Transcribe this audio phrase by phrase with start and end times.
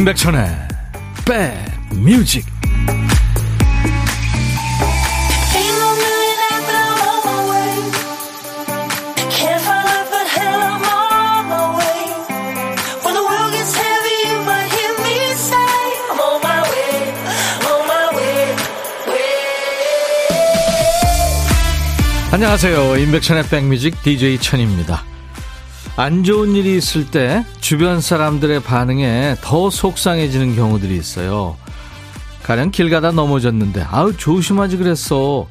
[0.00, 0.48] 임백천의
[1.26, 2.46] 백뮤직.
[22.32, 22.96] 안녕하세요.
[22.96, 25.04] 임백천의 백뮤직 DJ 천입니다.
[25.96, 31.56] 안 좋은 일이 있을 때 주변 사람들의 반응에 더 속상해지는 경우들이 있어요.
[32.42, 35.46] 가령 길 가다 넘어졌는데 아우 조심하지 그랬어.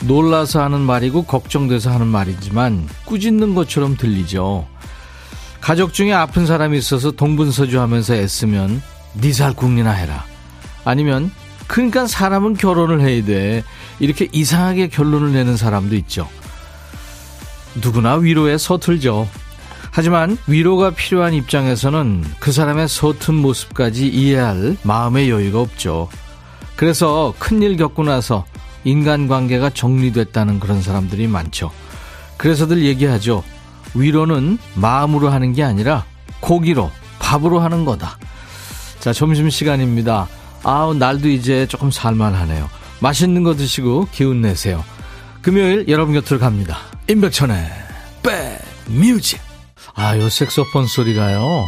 [0.00, 4.66] 놀라서 하는 말이고 걱정돼서 하는 말이지만 꾸짖는 것처럼 들리죠.
[5.60, 8.80] 가족 중에 아픈 사람이 있어서 동분서주 하면서 애쓰면
[9.20, 10.24] 니살 국리나 해라.
[10.86, 11.30] 아니면
[11.66, 13.62] 그러니까 사람은 결혼을 해야 돼.
[14.00, 16.30] 이렇게 이상하게 결론을 내는 사람도 있죠.
[17.82, 19.28] 누구나 위로에 서툴죠.
[19.98, 26.08] 하지만 위로가 필요한 입장에서는 그 사람의 서툰 모습까지 이해할 마음의 여유가 없죠.
[26.76, 28.44] 그래서 큰일 겪고 나서
[28.84, 31.72] 인간관계가 정리됐다는 그런 사람들이 많죠.
[32.36, 33.42] 그래서들 얘기하죠.
[33.94, 36.04] 위로는 마음으로 하는 게 아니라
[36.38, 38.18] 고기로, 밥으로 하는 거다.
[39.00, 40.28] 자, 점심시간입니다.
[40.62, 42.70] 아우, 날도 이제 조금 살만하네요.
[43.00, 44.84] 맛있는 거 드시고 기운 내세요.
[45.42, 46.78] 금요일 여러분 곁으로 갑니다.
[47.08, 47.68] 임백천의
[48.86, 49.47] 백뮤직
[50.00, 51.66] 아, 요 색소폰 소리가요.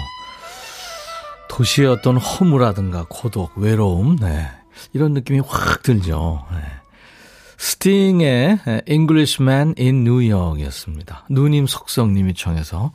[1.49, 4.49] 도시의 어떤 허무라든가 고독, 외로움, 네.
[4.93, 6.47] 이런 느낌이 확 들죠.
[6.53, 6.59] 네.
[7.59, 11.27] 스팅의 Englishman in New York이었습니다.
[11.29, 12.93] 누님 속성님이 청해서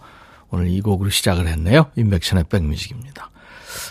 [0.51, 1.87] 오늘 이 곡으로 시작을 했네요.
[1.97, 3.29] 인백션의 백뮤직입니다.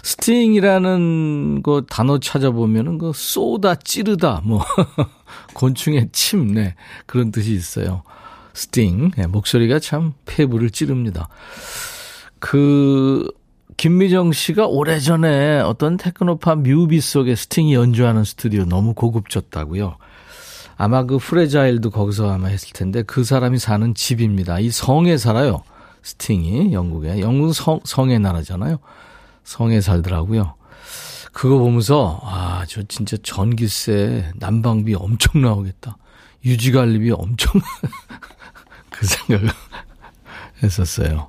[0.02, 4.64] sting이라는 그 단어 찾아보면은 그 쏘다, 찌르다, 뭐,
[5.52, 6.74] 곤충의 침, 네.
[7.04, 8.02] 그런 뜻이 있어요.
[8.54, 9.10] 스팅.
[9.16, 11.28] 네, 목소리가 참 폐부를 찌릅니다.
[12.38, 13.28] 그,
[13.76, 19.96] 김미정 씨가 오래전에 어떤 테크노팝 뮤비 속에 스팅이 연주하는 스튜디오 너무 고급졌다고요.
[20.76, 24.60] 아마 그 Fragile도 거기서 아마 했을 텐데 그 사람이 사는 집입니다.
[24.60, 25.62] 이 성에 살아요.
[26.02, 27.20] 스팅이 영국에.
[27.20, 28.78] 영국은 성, 성의 나라잖아요.
[29.44, 30.54] 성에 살더라고요.
[31.32, 35.96] 그거 보면서 아, 저 진짜 전기세 난방비 엄청 나오겠다.
[36.44, 37.60] 유지관리비 엄청
[38.94, 39.50] 그 생각을
[40.62, 41.28] 했었어요.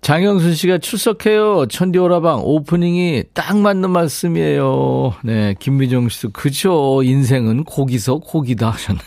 [0.00, 1.66] 장영순 씨가 출석해요.
[1.66, 5.14] 천디오라방 오프닝이 딱 맞는 말씀이에요.
[5.22, 7.02] 네, 김미정 씨도 그죠.
[7.04, 9.02] 인생은 고기서 고기다 하셨네요.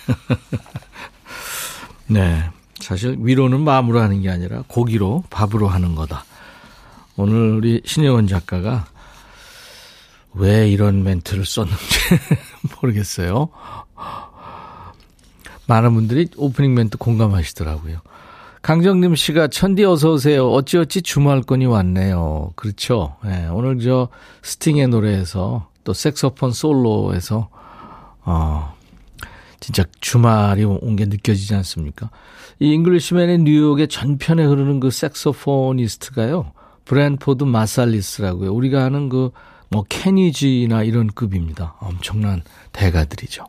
[2.07, 2.43] 네,
[2.79, 6.23] 사실 위로는 마음으로 하는 게 아니라 고기로 밥으로 하는 거다.
[7.17, 8.85] 오늘 우리 신혜원 작가가
[10.33, 11.79] 왜 이런 멘트를 썼는지
[12.81, 13.49] 모르겠어요.
[15.67, 17.99] 많은 분들이 오프닝 멘트 공감하시더라고요.
[18.61, 20.49] 강정림 씨가 천디 어서 오세요.
[20.51, 22.51] 어찌어찌 주말권이 왔네요.
[22.55, 23.15] 그렇죠.
[23.23, 24.09] 네, 오늘 저
[24.41, 27.49] 스팅의 노래에서 또 색소폰 솔로에서
[28.23, 28.73] 어
[29.59, 32.09] 진짜 주말이 온 게 느껴지지 않습니까?
[32.59, 36.51] 이 Englishman in New York의 전편에 흐르는 그 색소포니스트가요.
[36.85, 38.53] 브랜포드 마살리스라고요.
[38.53, 39.31] 우리가 아는 그
[39.69, 41.75] 뭐 케니지나 이런 급입니다.
[41.79, 43.45] 엄청난 대가들이죠.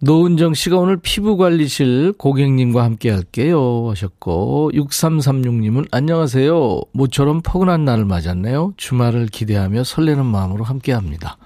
[0.00, 6.82] 노은정 씨가 오늘 피부관리실 고객님과 함께 할게요 하셨고 6336님은 안녕하세요.
[6.92, 8.74] 모처럼 포근한 날을 맞았네요.
[8.76, 11.38] 주말을 기대하며 설레는 마음으로 함께 합니다.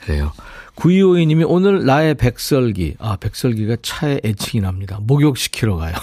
[0.00, 0.32] 그래요.
[0.76, 2.94] 9252님이 오늘 나의 백설기.
[3.00, 5.00] 아, 백설기가 차에 애칭이 납니다.
[5.02, 5.94] 목욕시키러 가요.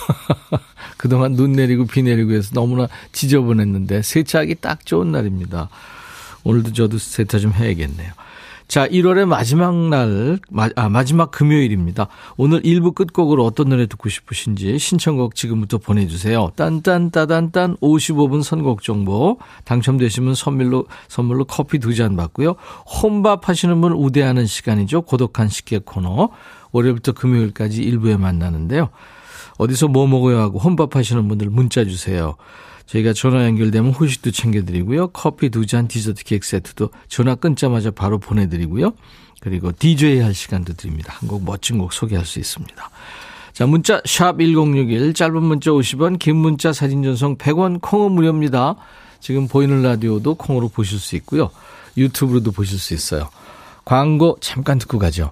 [0.97, 5.69] 그동안 눈 내리고 비 내리고 해서 너무나 지저분했는데 세차하기 딱 좋은 날입니다.
[6.43, 8.11] 오늘도 저도 세차 좀 해야겠네요.
[8.67, 12.07] 자, 1월의 마지막 날, 마, 아, 마지막 금요일입니다.
[12.35, 16.51] 오늘 1부 끝곡으로 어떤 노래 듣고 싶으신지 신청곡 지금부터 보내주세요.
[16.55, 19.37] 딴딴따단딴 55분 선곡 정보.
[19.65, 22.55] 당첨되시면 선물로, 선물로 커피 두 잔 받고요.
[23.01, 25.03] 혼밥 하시는 분 우대하는 시간이죠.
[25.03, 26.29] 고독한 식객 코너.
[26.71, 28.89] 월요일부터 금요일까지 1부에 만나는데요.
[29.57, 32.35] 어디서 뭐 먹어야 하고 혼밥 하시는 분들 문자 주세요.
[32.87, 35.07] 저희가 전화 연결되면 후식도 챙겨드리고요.
[35.07, 38.93] 커피 두 잔, 디저트 케이크 세트도 전화 끊자마자 바로 보내드리고요.
[39.41, 41.13] 그리고 DJ 할 시간도 드립니다.
[41.19, 42.89] 한 곡 멋진 곡 소개할 수 있습니다.
[43.53, 48.75] 자, 문자 샵 1061, 짧은 문자 50원, 긴 문자 사진 전송 100원, 콩은 무료입니다.
[49.19, 51.49] 지금 보이는 라디오도 콩으로 보실 수 있고요.
[51.97, 53.29] 유튜브로도 보실 수 있어요.
[53.85, 55.31] 광고 잠깐 듣고 가죠.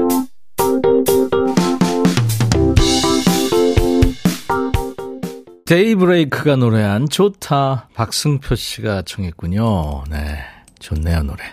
[5.71, 7.87] 데이브레이크가 노래한 좋다.
[7.93, 10.03] 박승표 씨가 청했군요.
[10.09, 10.37] 네.
[10.79, 11.45] 좋네요, 노래.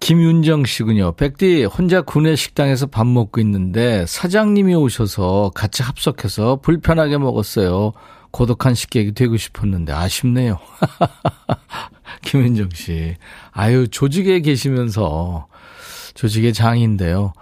[0.00, 1.12] 김윤정 씨군요.
[1.12, 7.92] 백디 혼자 구내 식당에서 밥 먹고 있는데 사장님이 오셔서 같이 합석해서 불편하게 먹었어요.
[8.32, 10.58] 고독한 식객이 되고 싶었는데 아쉽네요.
[12.22, 13.14] 김윤정 씨.
[13.52, 15.46] 아유, 조직에 계시면서
[16.14, 17.32] 조직의 장인데요.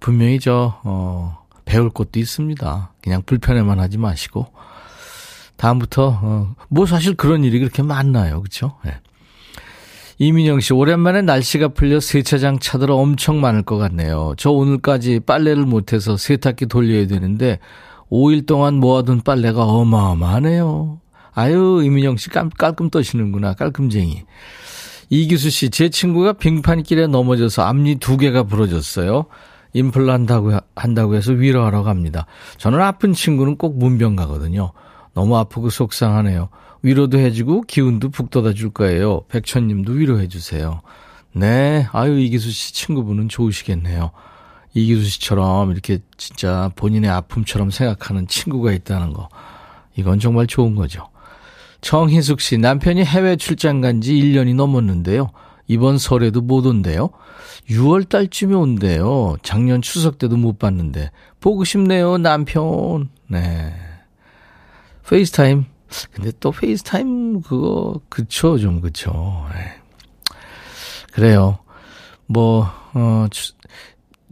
[0.00, 2.94] 분명히 저, 어, 배울 것도 있습니다.
[3.02, 4.58] 그냥 불편해만 하지 마시고.
[5.60, 8.40] 다음부터, 어, 뭐 사실 그런 일이 그렇게 많나요.
[8.40, 8.78] 그쵸?
[8.82, 8.94] 네.
[10.16, 14.32] 이민영 씨, 오랜만에 날씨가 풀려 세차장 차들어 엄청 많을 것 같네요.
[14.38, 17.58] 저 오늘까지 빨래를 못해서 세탁기 돌려야 되는데,
[18.10, 20.98] 5일 동안 모아둔 빨래가 어마어마하네요.
[21.34, 23.52] 아유, 이민영 씨 깔, 깔끔 떠시는구나.
[23.52, 24.24] 깔끔쟁이.
[25.10, 29.26] 이기수 씨, 제 친구가 빙판길에 넘어져서 앞니 두 개가 부러졌어요.
[29.74, 32.24] 임플 한다고, 한다고 해서 위로하러 갑니다.
[32.56, 34.72] 저는 아픈 친구는 꼭 문병 가거든요.
[35.14, 36.48] 너무 아프고 속상하네요.
[36.82, 39.22] 위로도 해주고 기운도 북돋아 줄 거예요.
[39.28, 40.80] 백천님도 위로해 주세요.
[41.32, 44.10] 네, 아유 이기수 씨 친구분은 좋으시겠네요.
[44.74, 49.28] 이기수 씨처럼 이렇게 진짜 본인의 아픔처럼 생각하는 친구가 있다는 거.
[49.96, 51.08] 이건 정말 좋은 거죠.
[51.80, 55.30] 정희숙 씨, 남편이 해외 출장 간 지 1년이 넘었는데요.
[55.66, 57.10] 이번 설에도 못 온대요.
[57.68, 59.36] 6월 달쯤에 온대요.
[59.42, 61.10] 작년 추석 때도 못 봤는데.
[61.40, 63.08] 보고 싶네요, 남편.
[63.28, 63.72] 네.
[65.10, 65.64] 페이스타임
[66.12, 69.44] 근데 또 페이스타임 그거 그쵸 좀 그쵸.
[69.52, 69.74] 네.
[71.12, 71.58] 그래요.
[72.26, 73.26] 뭐 어,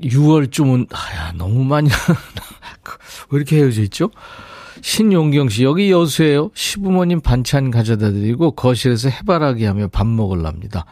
[0.00, 1.90] 6월쯤은 아야 너무 많이
[3.30, 4.10] 왜 이렇게 헤어져 있죠?
[4.80, 6.52] 신용경 씨 여기 여수예요.
[6.54, 10.84] 시부모님 반찬 가져다 드리고 거실에서 해바라기 하며 밥 먹을랍니다.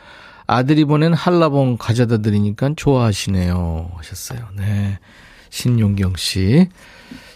[0.49, 3.93] 아들이 보낸 한라봉 가져다 드리니까 좋아하시네요.
[3.97, 4.49] 하셨어요.
[4.57, 4.99] 네.
[5.51, 6.69] 신용경 씨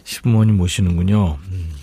[0.03, 1.39] 시부모님 모시는군요.
[1.53, 1.80] 음.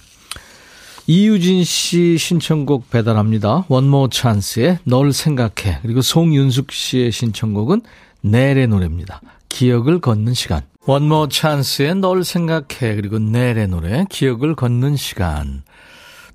[1.10, 3.64] 이유진 씨 신청곡 배달합니다.
[3.70, 5.80] 원모 찬스의 널 생각해.
[5.82, 7.82] 그리고 송윤숙 씨의 신청곡은
[8.24, 9.22] 넬의 노래입니다.
[9.48, 10.64] 기억을 걷는 시간.
[10.86, 12.96] 원모 찬스의 널 생각해.
[12.96, 15.64] 그리고 넬의 노래 기억을 걷는 시간.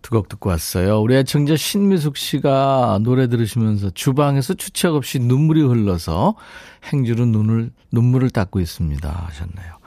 [0.00, 1.00] 두곡 듣고 왔어요.
[1.00, 6.34] 우리 애청자 신미숙 씨가 노래 들으시면서 주방에서 주책 없이 눈물이 흘러서
[6.90, 9.06] 행주로 눈을, 눈물을 닦고 있습니다.
[9.28, 9.81] 하셨네요.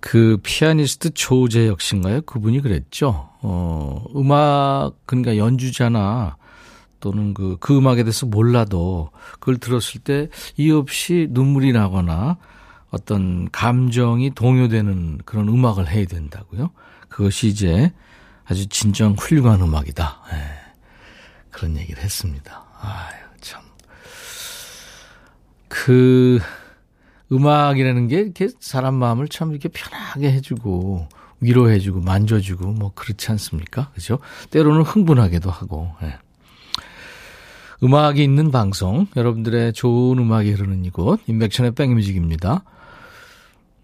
[0.00, 2.22] 그 피아니스트 조재혁 씨인가요?
[2.22, 3.28] 그분이 그랬죠.
[3.42, 6.36] 어, 음악, 그러니까 연주자나
[7.00, 12.36] 또는 그, 그 음악에 대해서 몰라도 그걸 들었을 때 이 없이 눈물이 나거나
[12.90, 16.70] 어떤 감정이 동요되는 그런 음악을 해야 된다고요.
[17.08, 17.92] 그것이 이제
[18.44, 20.22] 아주 진정 훌륭한 음악이다.
[20.32, 20.36] 네.
[21.50, 22.64] 그런 얘기를 했습니다.
[22.80, 23.62] 아유, 참.
[25.68, 26.40] 그,
[27.32, 31.08] 음악이라는 게 이렇게 사람 마음을 참 이렇게 편하게 해주고
[31.40, 33.90] 위로해주고 만져주고 뭐 그렇지 않습니까?
[33.94, 34.18] 그죠?
[34.50, 35.92] 때로는 흥분하게도 하고.
[36.02, 36.18] 예.
[37.82, 42.62] 음악이 있는 방송, 여러분들의 좋은 음악이 흐르는 이곳, 인백천의 백뮤직입니다.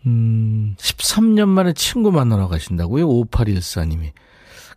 [0.05, 3.09] 음, 13년 만에 친구 만나러 가신다고요?
[3.09, 4.13] 5814님이.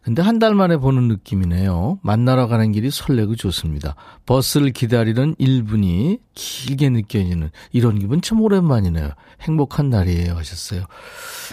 [0.10, 2.00] 근데 한 달 만에 보는 느낌이네요.
[2.02, 3.94] 만나러 가는 길이 설레고 좋습니다.
[4.26, 9.12] 버스를 기다리는 1분이 길게 느껴지는 이런 기분 참 오랜만이네요.
[9.42, 10.86] 행복한 날이에요 하셨어요.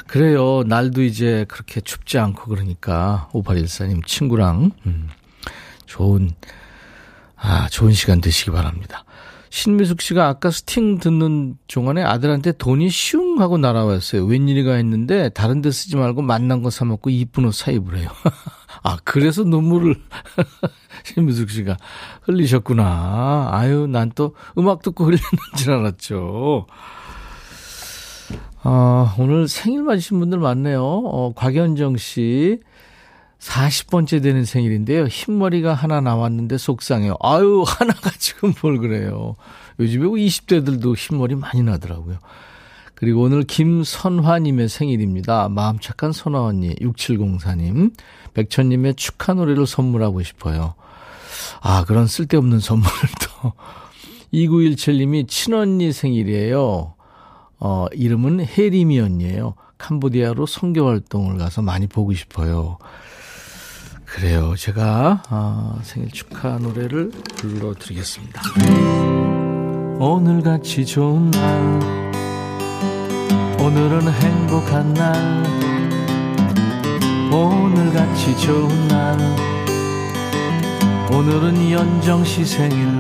[0.07, 0.63] 그래요.
[0.67, 5.09] 날도 이제 그렇게 춥지 않고 그러니까 5814님 친구랑 음,
[5.85, 6.31] 좋은
[7.37, 9.05] 아, 좋은 시간 되시기 바랍니다.
[9.51, 14.25] 신미숙 씨가 아까 스팅 듣는 동안에 아들한테 돈이 슝 하고 날아왔어요.
[14.25, 18.09] 웬일이가 했는데 다른 데 쓰지 말고 만난 거 사먹고 이쁜 옷 사 입으래요.
[18.83, 19.95] 아, 그래서 눈물을
[21.05, 21.77] 신미숙 씨가
[22.23, 23.49] 흘리셨구나.
[23.53, 25.23] 아유, 난 또 음악 듣고 흘리는
[25.57, 26.67] 줄 알았죠.
[28.63, 30.83] 아, 오늘 생일 맞으신 분들 많네요.
[30.83, 32.59] 어, 곽연정 씨.
[33.41, 35.05] 40번째 되는 생일인데요.
[35.05, 37.17] 흰머리가 하나 나왔는데 속상해요.
[37.21, 39.37] 아유, 하나가 지금 뭘 그래요.
[39.79, 42.19] 요즘에 20대들도 뭐 흰머리 많이 나더라고요.
[42.95, 45.51] 그리고 오늘 김선화님의 생일입니다.
[45.51, 47.93] 마음 착한 선화 언니, 6704님.
[48.33, 50.75] 백천님의 축하 노래를 선물하고 싶어요.
[51.61, 53.09] 아, 그런 쓸데없는 선물을
[53.43, 53.53] 또.
[54.33, 56.95] 2917님이 친언니 생일이에요.
[57.59, 59.55] 어, 이름은 혜리미 언니예요.
[59.79, 62.79] 캄보디아로 선교 활동을 가서 많이 보고 싶어요.
[64.17, 64.57] 그래요.
[64.57, 68.41] 제가 아, 생일 축하 노래를 불러드리겠습니다.
[69.99, 71.81] 오늘같이 좋은 날
[73.61, 75.45] 오늘은 행복한 날
[77.31, 79.19] 오늘같이 좋은 날
[81.13, 82.99] 오늘은 연정시 생일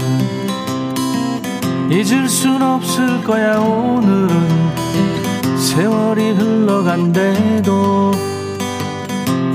[1.90, 8.35] 잊을 순 없을 거야 오늘은 세월이 흘러간대도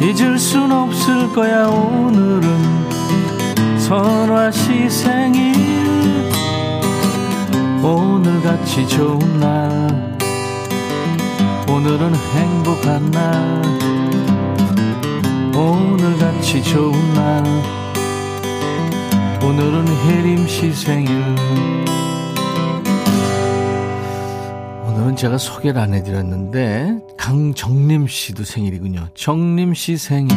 [0.01, 2.89] 잊을 순 없을 거야 오늘은.
[3.77, 5.53] 선화 시 생일.
[7.83, 10.17] 오늘같이 좋은 날.
[11.69, 13.61] 오늘은 행복한 날.
[15.55, 17.43] 오늘같이 좋은 날.
[19.43, 21.35] 오늘은 혜림 씨 생일
[25.01, 29.07] 오늘은 제가 소개를 안 해드렸는데 강정림 씨도 생일이군요.
[29.15, 30.29] 정림 씨 생일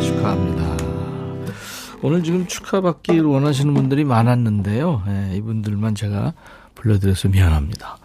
[0.00, 0.76] 축하합니다.
[2.02, 5.02] 오늘 지금 축하받길 원하시는 분들이 많았는데요.
[5.08, 6.34] 네, 이분들만 제가
[6.76, 7.98] 불러드려서 미안합니다.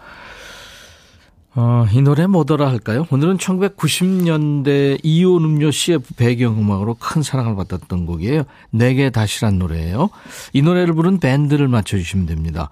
[1.54, 3.06] 어, 이 노래 뭐더라 할까요?
[3.10, 8.42] 오늘은 1990년대 이온 음료 CF 배경음악으로 큰 사랑을 받았던 곡이에요.
[8.70, 10.10] 내게 다시란 노래예요.
[10.52, 12.70] 이 노래를 부른 밴드를 맞춰주시면 됩니다.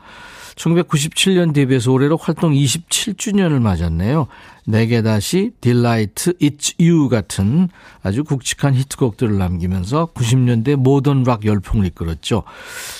[0.59, 4.27] 1997년 데뷔해서 올해로 활동 27주년을 맞았네요.
[4.67, 7.69] 내게 다시 Delight It's You 같은
[8.03, 12.43] 아주 굵직한 히트곡들을 남기면서 90년대 모던 락 열풍을 이끌었죠.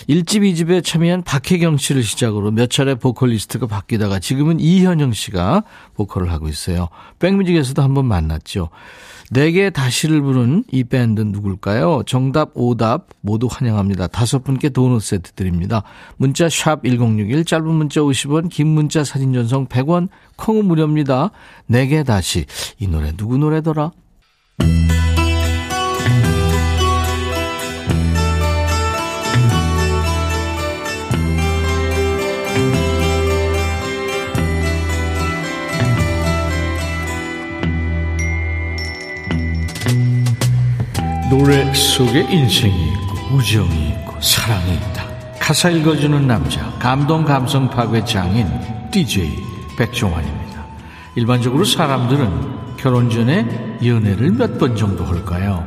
[0.09, 6.49] 1집, 2집에 참여한 박혜경 씨를 시작으로 몇 차례 보컬리스트가 바뀌다가 지금은 이현영 씨가 보컬을 하고
[6.49, 6.89] 있어요.
[7.19, 8.71] 백뮤직에서도 한번 만났죠.
[9.31, 12.03] 네개 다시를 부른 이 밴드 누굴까요?
[12.07, 14.07] 정답, 오답 모두 환영합니다.
[14.07, 15.83] 다섯 분께 도넛 세트 드립니다.
[16.17, 21.31] 문자 샵 1061, 짧은 문자 50원, 긴 문자 사진 전송 100원, 콩은 무료입니다.
[21.67, 22.47] 네개 다시.
[22.79, 23.93] 이 노래 누구 노래더라?
[41.31, 45.05] 노래 속에 인생이 있고 우정이 있고 사랑이 있다.
[45.39, 48.47] 가사 읽어주는 남자 감동 감성 파괴 장인
[48.91, 49.45] DJ
[49.77, 50.65] 백종환입니다.
[51.17, 55.67] 일반적으로 사람들은 결혼 전에 연애를 몇 번 정도 할까요?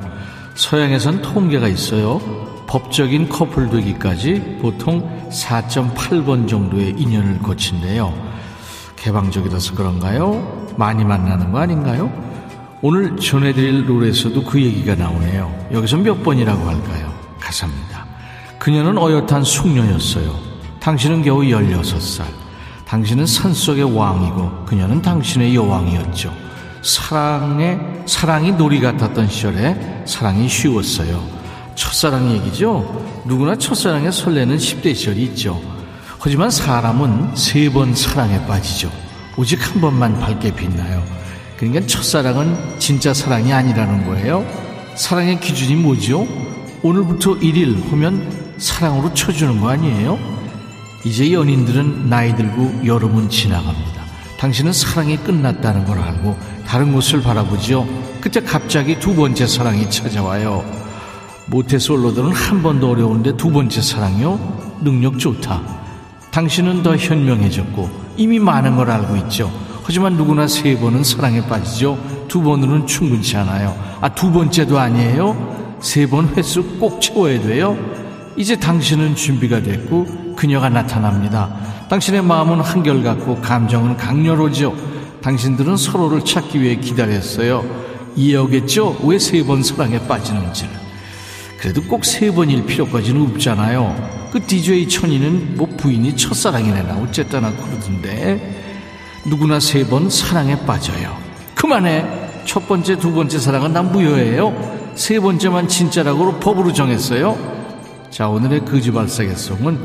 [0.55, 2.19] 서양에선 통계가 있어요.
[2.67, 8.13] 법적인 커플 되기까지 보통 4.8번 정도의 인연을 거친대요.
[8.95, 10.67] 개방적이라서 그런가요?
[10.77, 12.11] 많이 만나는 거 아닌가요?
[12.81, 15.67] 오늘 전해드릴 노래에서도 그 얘기가 나오네요.
[15.71, 17.13] 여기서 몇 번이라고 할까요?
[17.39, 18.05] 가사입니다.
[18.57, 20.35] 그녀는 어엿한 숙녀였어요.
[20.79, 22.23] 당신은 겨우 16살.
[22.85, 26.33] 당신은 산속의 왕이고 그녀는 당신의 여왕이었죠.
[26.81, 31.23] 사랑의 사랑이 놀이 같았던 시절에 사랑이 쉬웠어요.
[31.75, 33.23] 첫사랑 얘기죠.
[33.25, 35.61] 누구나 첫사랑에 설레는 10대 시절이 있죠.
[36.19, 38.91] 하지만 사람은 세 번 사랑에 빠지죠.
[39.37, 41.20] 오직 한 번만 밝게 빛나요.
[41.61, 44.43] 그러니까 첫사랑은 진짜 사랑이 아니라는 거예요.
[44.95, 46.27] 사랑의 기준이 뭐죠?
[46.81, 50.17] 오늘부터 1일 하면 사랑으로 쳐주는 거 아니에요?
[51.05, 54.01] 이제 연인들은 나이 들고 여름은 지나갑니다.
[54.39, 57.87] 당신은 사랑이 끝났다는 걸 알고 다른 곳을 바라보죠.
[58.19, 60.65] 그때 갑자기 두 번째 사랑이 찾아와요.
[61.45, 64.79] 모태솔로들은 한 번도 어려운데 두 번째 사랑이요?
[64.81, 65.61] 능력 좋다.
[66.31, 67.87] 당신은 더 현명해졌고
[68.17, 69.51] 이미 많은 걸 알고 있죠.
[69.83, 71.97] 하지만 누구나 세 번은 사랑에 빠지죠.
[72.27, 73.75] 두 번으로는 충분치 않아요.
[74.01, 75.77] 아, 두 번째도 아니에요?
[75.81, 77.75] 세 번 횟수 꼭 채워야 돼요?
[78.37, 81.49] 이제 당신은 준비가 됐고 그녀가 나타납니다.
[81.89, 84.73] 당신의 마음은 한결같고 감정은 강렬하죠.
[85.21, 87.63] 당신들은 서로를 찾기 위해 기다렸어요.
[88.15, 88.97] 이해하겠죠?
[89.03, 90.69] 왜 세 번 사랑에 빠지는지를.
[91.59, 94.29] 그래도 꼭 세 번일 필요까지는 없잖아요.
[94.31, 98.59] 그 DJ 천이는 뭐 부인이 첫사랑이래나 어쨌다나 그러던데.
[99.25, 101.15] 누구나 세 번 사랑에 빠져요.
[101.55, 102.05] 그만해.
[102.45, 104.91] 첫 번째, 두 번째 사랑은 난 무효예요.
[104.95, 107.37] 세 번째만 진짜라고 법으로 정했어요.
[108.09, 109.79] 자, 오늘의 거지발사계송은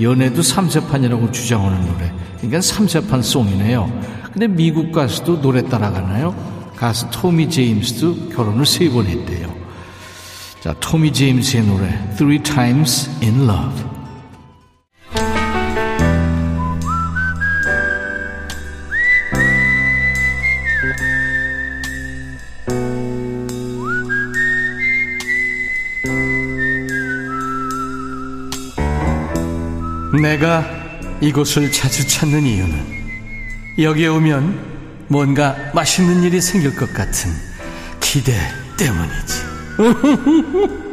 [0.00, 2.12] 연애도 삼세판이라고 주장하는 노래.
[2.38, 4.00] 그러니까 삼세판 송이네요.
[4.32, 6.34] 근데 미국 가수도 노래 따라가나요?
[6.76, 9.48] 가수 토미 제임스도 결혼을 세 번 했대요.
[10.60, 13.84] 자, 토미 제임스의 노래 Three Times in Love.
[30.18, 30.64] 내가
[31.20, 33.00] 이곳을 자주 찾는 이유는
[33.78, 37.30] 여기에 오면 뭔가 맛있는 일이 생길 것 같은
[38.00, 38.32] 기대
[38.76, 39.50] 때문이지.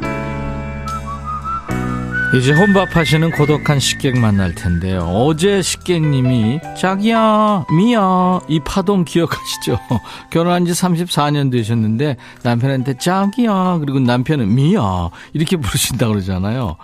[2.36, 5.00] 이제 혼밥 하시는 고독한 식객 만날 텐데요.
[5.00, 9.80] 어제 식객님이 자기야, 미야, 이 파동 기억하시죠?
[10.30, 16.76] 결혼한 지 34년 되셨는데 남편한테 자기야, 그리고 남편은 미야, 이렇게 부르신다 그러잖아요.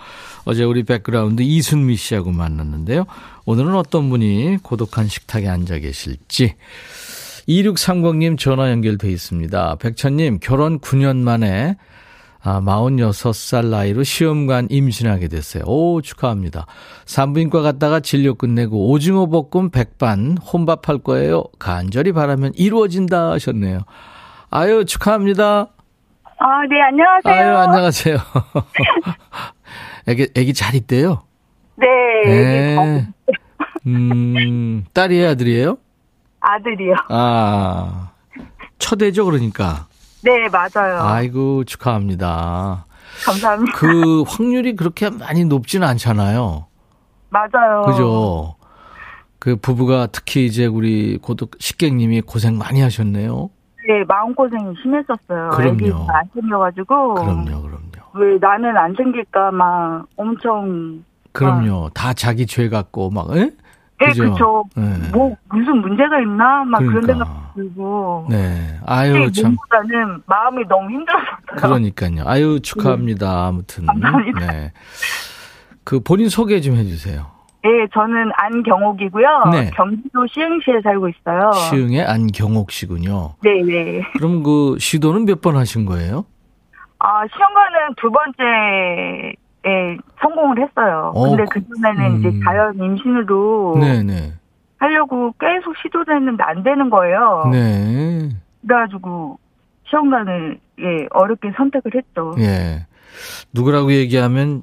[0.44, 3.06] 어제 우리 백그라운드 이순미 씨하고 만났는데요.
[3.46, 6.54] 오늘은 어떤 분이 고독한 식탁에 앉아 계실지.
[7.48, 9.76] 2630님 전화 연결돼 있습니다.
[9.76, 11.76] 백천님, 결혼 9년 만에
[12.46, 15.64] 아, 46살 나이로 시험관 임신하게 됐어요.
[15.64, 16.66] 오, 축하합니다.
[17.06, 21.44] 산부인과 갔다가 진료 끝내고 오징어 볶음 백반 혼밥할 거예요.
[21.58, 23.80] 간절히 바라면 이루어진다 하셨네요.
[24.50, 25.68] 아유, 축하합니다.
[26.38, 27.34] 아, 네, 안녕하세요.
[27.34, 28.18] 아유, 안녕하세요.
[30.06, 31.22] 애기, 애기 잘 있대요?
[31.76, 31.86] 네.
[32.26, 33.08] 네.
[33.86, 35.78] 음, 딸이에요, 아들이에요?
[36.40, 36.94] 아들이요.
[37.08, 38.10] 아,
[38.78, 39.86] 첫애죠, 그러니까.
[40.22, 41.02] 네, 맞아요.
[41.02, 42.86] 아이고, 축하합니다.
[43.26, 43.72] 감사합니다.
[43.78, 46.66] 그 확률이 그렇게 많이 높지는 않잖아요.
[47.30, 47.82] 맞아요.
[47.86, 48.54] 그죠?
[49.38, 53.50] 그 부부가 특히 이제 우리 고독 식객님이 고생 많이 하셨네요.
[53.86, 55.50] 네, 마음고생이 심했었어요.
[55.50, 56.06] 그럼요.
[56.10, 57.14] 안 생겨가지고.
[57.14, 57.93] 그럼요, 그럼요.
[58.14, 61.02] 왜 나는 안 생길까 막 엄청.
[61.32, 61.90] 그럼요.
[61.94, 63.50] 다 자기 죄 같고 막, 에?
[64.00, 64.32] 네, 그죠?
[64.32, 64.64] 그쵸.
[64.76, 64.84] 네.
[65.12, 66.64] 뭐, 무슨 문제가 있나?
[66.64, 67.12] 막 그런 그러니까.
[67.24, 68.26] 생각 들고.
[68.30, 68.78] 네.
[68.86, 69.54] 아유, 참.
[69.56, 71.36] 몸보다는 마음이 너무 힘들었어요.
[71.56, 72.22] 그러니까요.
[72.26, 73.46] 아유, 축하합니다.
[73.46, 73.86] 아무튼.
[73.86, 74.46] 감사합니다.
[74.52, 74.72] 네.
[75.84, 77.26] 그 본인 소개 좀 해주세요.
[77.62, 79.26] 네, 저는 안경옥이고요.
[79.52, 79.70] 네.
[79.74, 81.50] 경기도 시흥시에 살고 있어요.
[81.52, 83.34] 시흥의 안경옥 씨군요.
[83.42, 84.02] 네 네.
[84.18, 86.26] 그럼 그 시도는 몇 번 하신 거예요?
[87.06, 91.12] 아, 시험관은 두 번째에 성공을 했어요.
[91.14, 92.18] 어, 근데 그전에는 음.
[92.18, 94.32] 이제 자연 임신으로 네네.
[94.78, 97.50] 하려고 계속 시도를 했는데 안 되는 거예요.
[97.52, 98.30] 네.
[98.62, 99.38] 그래가지고
[99.90, 102.34] 시험관을 예, 어렵게 선택을 했죠.
[102.38, 102.86] 예.
[103.52, 104.62] 누구라고 얘기하면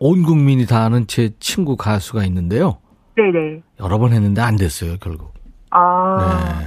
[0.00, 2.78] 온 국민이 다 아는 제 친구 가수가 있는데요.
[3.14, 3.62] 네네.
[3.80, 5.32] 여러 번 했는데 안 됐어요, 결국.
[5.70, 6.66] 아, 네.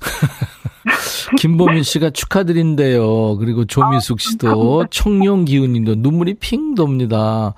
[1.38, 3.36] 김보민 씨가 축하드린대요.
[3.38, 7.54] 그리고 조미숙 씨도 청룡 기운님도 눈물이 핑 돕니다.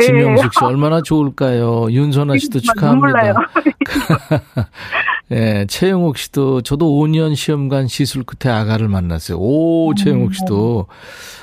[0.00, 0.04] 예.
[0.06, 1.90] 지명숙 씨 얼마나 좋을까요?
[1.90, 3.34] 윤선아 씨도 눈물 나요.
[3.84, 4.68] 축하합니다.
[5.32, 9.38] 예, 최영옥 씨도 저도 5년 시험관 시술 끝에 아가를 만났어요.
[9.38, 10.86] 오, 최영옥 씨도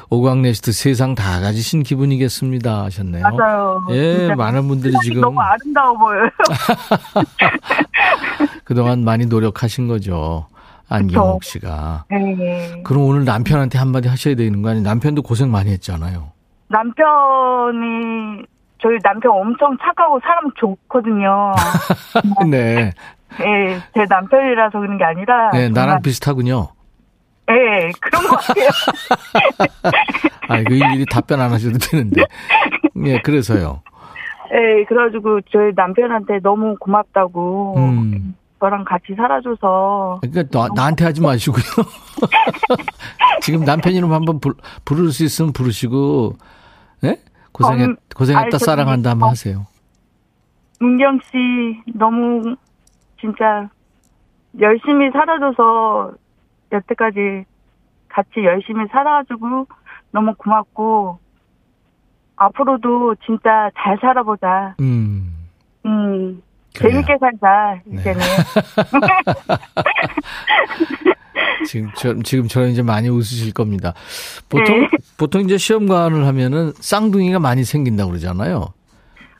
[0.09, 3.23] 오광래 씨도 세상 다 가지신 기분이겠습니다 하셨네요.
[3.23, 3.81] 맞아요.
[3.91, 6.29] 예, 많은 분들이 지금 너무 아름다워 보여요.
[8.63, 10.45] 그동안 많이 노력하신 거죠.
[10.93, 12.05] 안경옥 씨가.
[12.09, 12.81] 네.
[12.83, 14.83] 그럼 오늘 남편한테 한마디 하셔야 되는 거 아니에요?
[14.83, 16.31] 남편도 고생 많이 했잖아요.
[16.67, 18.45] 남편이
[18.81, 21.53] 저희 남편 엄청 착하고 사람 좋거든요.
[22.49, 22.91] 네.
[23.41, 25.49] 예, 제 남편이라서 그런 게 아니라.
[25.51, 26.67] 네, 나랑 정말, 비슷하군요.
[27.49, 28.69] 예, 그런 것 같아요.
[30.49, 32.21] 아, 그 일일이 답변 안 하셔도 되는데.
[33.05, 33.81] 예, 그래서요.
[34.53, 37.75] 예, 그래가지고 저희 남편한테 너무 고맙다고.
[37.77, 38.35] 음.
[38.63, 40.21] 저랑 같이 살아줘서.
[40.21, 41.63] 그러니까 나, 나한테 하지 마시고요.
[43.43, 44.53] 지금 남편 이름 한번 불,
[44.85, 46.35] 부를 수 있으면 부르시고,
[47.03, 47.19] 예?
[47.51, 49.31] 고생했, 음, 고생했다, 아니, 사랑한다 한번 어.
[49.31, 49.67] 하세요.
[50.79, 52.55] 문경 씨, 너무,
[53.19, 53.69] 진짜,
[54.61, 56.13] 열심히 살아줘서,
[56.71, 57.43] 여태까지
[58.07, 59.67] 같이 열심히 살아가지고,
[60.11, 61.19] 너무 고맙고,
[62.37, 64.75] 앞으로도 진짜 잘 살아보자.
[64.79, 65.33] 음.
[65.85, 66.41] 음.
[66.73, 67.99] 재밌게 살자, 네.
[67.99, 68.21] 이제는.
[71.65, 73.93] 지금, 저, 지금처럼 이제 많이 웃으실 겁니다.
[74.49, 74.89] 보통, 네.
[75.17, 78.73] 보통 이제 시험관을 하면은 쌍둥이가 많이 생긴다고 그러잖아요.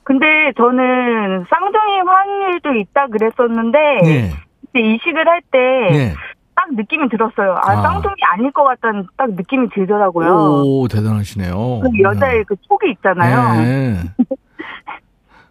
[0.04, 0.26] 근데
[0.58, 4.32] 저는 쌍둥이 확률도 있다 그랬었는데, 네.
[4.76, 5.58] 이식을 할 때,
[5.92, 6.14] 네.
[6.56, 7.56] 딱 느낌이 들었어요.
[7.64, 7.82] 아, 아.
[7.82, 10.64] 쌍둥이 아닐 것 같다는 딱 느낌이 들더라고요.
[10.66, 11.82] 오, 대단하시네요.
[11.82, 13.62] 그 여자의 그 촉이 있잖아요.
[13.64, 13.96] 네.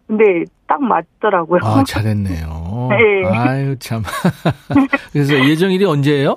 [0.07, 1.61] 근데 딱 맞더라고요.
[1.62, 2.88] 아, 잘했네요.
[2.91, 3.25] 네.
[3.37, 4.03] 아유, 참.
[5.12, 6.37] 그래서 예정일이 언제예요?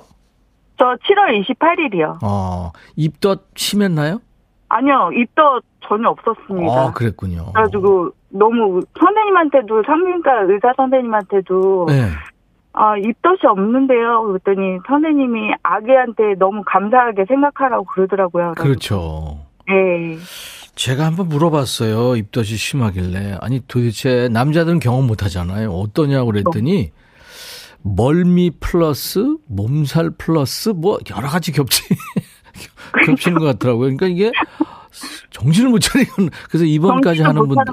[0.78, 2.18] 저 7월 28일이요.
[2.22, 4.20] 어, 입덧 심했나요?
[4.68, 6.72] 아니요, 입덧 전혀 없었습니다.
[6.72, 7.52] 아, 그랬군요.
[7.52, 12.08] 그래가지고 너무 선생님한테도 산부인과 의사 선생님한테도 네.
[12.72, 14.22] 아 입덧이 없는데요.
[14.24, 18.52] 그랬더니 선생님이 아기한테 너무 감사하게 생각하라고 그러더라고요.
[18.56, 19.45] 그렇죠.
[19.68, 20.18] 네.
[20.74, 22.16] 제가 한번 물어봤어요.
[22.16, 23.38] 입덧이 심하길래.
[23.40, 25.70] 아니, 도대체 남자들은 경험 못 하잖아요.
[25.72, 26.92] 어떠냐고 그랬더니,
[27.82, 31.82] 멀미 플러스, 몸살 플러스, 뭐, 여러 가지 겹치,
[33.06, 33.96] 겹치는 것 같더라고요.
[33.96, 34.32] 그러니까 이게
[35.30, 36.12] 정신을 못 차리고,
[36.48, 37.72] 그래서 입원까지 하는 못 분들.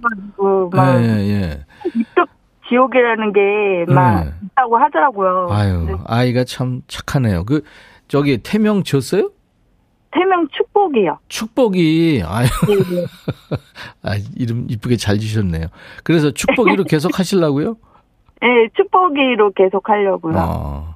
[0.72, 1.66] 막 예, 예.
[1.96, 2.28] 입덧
[2.70, 4.32] 지옥이라는 게막 네.
[4.46, 5.48] 있다고 하더라고요.
[5.52, 7.44] 아유, 근데 아이가 참 착하네요.
[7.44, 7.64] 그,
[8.08, 9.32] 저기, 태명 줬어요?
[10.14, 11.18] 태명 축복이요.
[11.28, 13.06] 축복이, 아유, 네, 네.
[14.04, 15.68] 아, 이름 이쁘게 잘 지셨네요.
[16.04, 17.76] 그래서 축복이로 계속 하시려고요?
[18.42, 20.36] 네, 축복이로 계속 하려고요.
[20.38, 20.96] 어.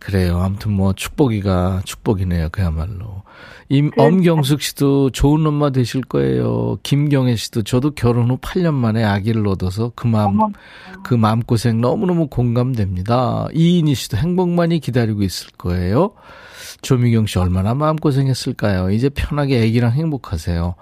[0.00, 0.38] 그래요.
[0.40, 2.48] 아무튼 뭐 축복이가 축복이네요.
[2.50, 3.22] 그야말로.
[3.68, 6.78] 임, 그 엄경숙 씨도 좋은 엄마 되실 거예요.
[6.82, 10.48] 김경애 씨도 저도 결혼 후 8년 만에 아기를 얻어서 그 마음, 어머.
[11.04, 13.46] 그 마음고생 너무너무 공감됩니다.
[13.54, 16.14] 이인희 씨도 행복만이 기다리고 있을 거예요.
[16.82, 18.90] 조미경 씨 얼마나 마음고생했을까요?
[18.90, 20.74] 이제 편하게 아기랑 행복하세요.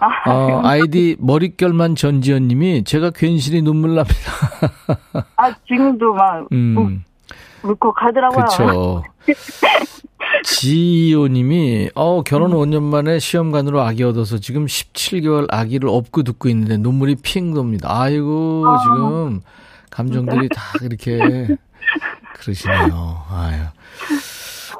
[0.00, 4.32] 아, 어, 아이디 머릿결만 전지현 님이 제가 괜시리 눈물 납니다.
[5.36, 7.04] 아, 지금도 막, 음.
[7.62, 8.44] 울컥하더라고요.
[8.44, 9.04] 그렇죠.
[10.44, 12.56] 지이오 님이, 어, 결혼 음.
[12.56, 17.88] 5년 만에 시험관으로 아기 얻어서 지금 17개월 아기를 업고 듣고 있는데 눈물이 핑 돕니다.
[18.00, 18.78] 아이고, 아.
[18.82, 19.40] 지금
[19.90, 21.46] 감정들이 다 이렇게
[22.40, 23.24] 그러시네요.
[23.30, 23.62] 아유.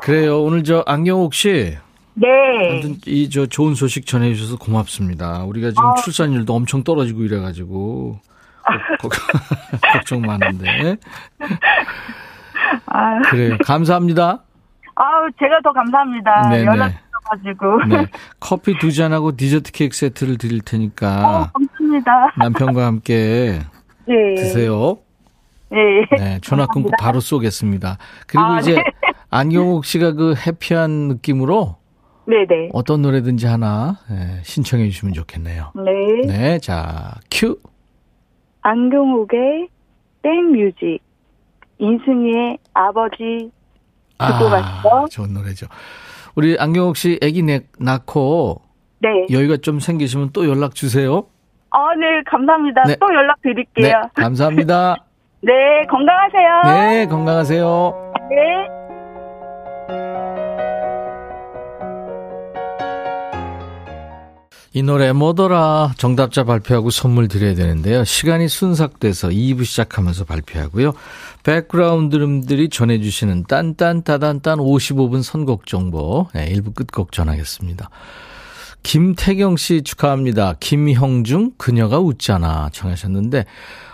[0.02, 0.42] 그래요.
[0.42, 1.78] 오늘 저 안경옥 씨.
[2.14, 2.28] 네.
[2.70, 5.44] 아무튼 이저 좋은 소식 전해주셔서 고맙습니다.
[5.44, 5.94] 우리가 지금 아.
[5.94, 8.18] 출산율도 엄청 떨어지고 이래가지고
[9.92, 10.96] 걱정 많은데.
[12.86, 13.20] 아.
[13.30, 13.56] 그래요.
[13.64, 14.42] 감사합니다.
[14.94, 16.48] 아우 제가 더 감사합니다.
[16.50, 16.64] 네네.
[16.66, 17.84] 연락 주셔가지고.
[17.96, 18.06] 네.
[18.40, 21.06] 커피 두 잔하고 디저트 케이크 세트를 드릴 테니까.
[21.16, 22.32] 어, 감사합니다.
[22.38, 23.60] 남편과 함께
[24.06, 24.34] 네.
[24.34, 24.98] 드세요.
[25.70, 25.78] 네.
[26.18, 26.38] 네.
[26.42, 27.96] 전화 끊고 바로 쏘겠습니다.
[28.26, 28.84] 그리고 아, 이제 네.
[29.32, 31.76] 안경욱 씨가 그 해피한 느낌으로
[32.26, 32.68] 네네.
[32.74, 35.72] 어떤 노래든지 하나 네, 신청해 주시면 좋겠네요.
[35.74, 36.26] 네.
[36.26, 37.58] 네, 자, 큐.
[38.60, 39.68] 안경욱의
[40.22, 41.00] 땡뮤직.
[41.78, 43.50] 인승이의 아버지
[44.18, 45.06] 듣고 아, 갔어.
[45.08, 45.66] 좋은 노래죠.
[46.36, 47.42] 우리 안경욱 씨 아기
[47.78, 48.60] 낳고
[49.00, 49.08] 네.
[49.32, 51.26] 여유가 좀 생기시면 또 연락 주세요.
[51.70, 52.82] 아, 네, 감사합니다.
[52.86, 52.96] 네.
[53.00, 53.88] 또 연락 드릴게요.
[53.88, 54.96] 네, 감사합니다.
[55.42, 55.52] 네,
[55.90, 56.62] 건강하세요.
[56.66, 58.12] 네, 건강하세요.
[58.30, 58.81] 네.
[64.74, 68.04] 이 노래 뭐더라 정답자 발표하고 선물 드려야 되는데요.
[68.04, 70.94] 시간이 순삭돼서 2부 시작하면서 발표하고요.
[71.42, 77.90] 백그라운드름들이 전해주시는 딴딴따단딴 55분 선곡 정보 네, 1부 끝곡 전하겠습니다.
[78.82, 80.54] 김태경 씨 축하합니다.
[80.58, 83.44] 김형중 그녀가 웃잖아 청하셨는데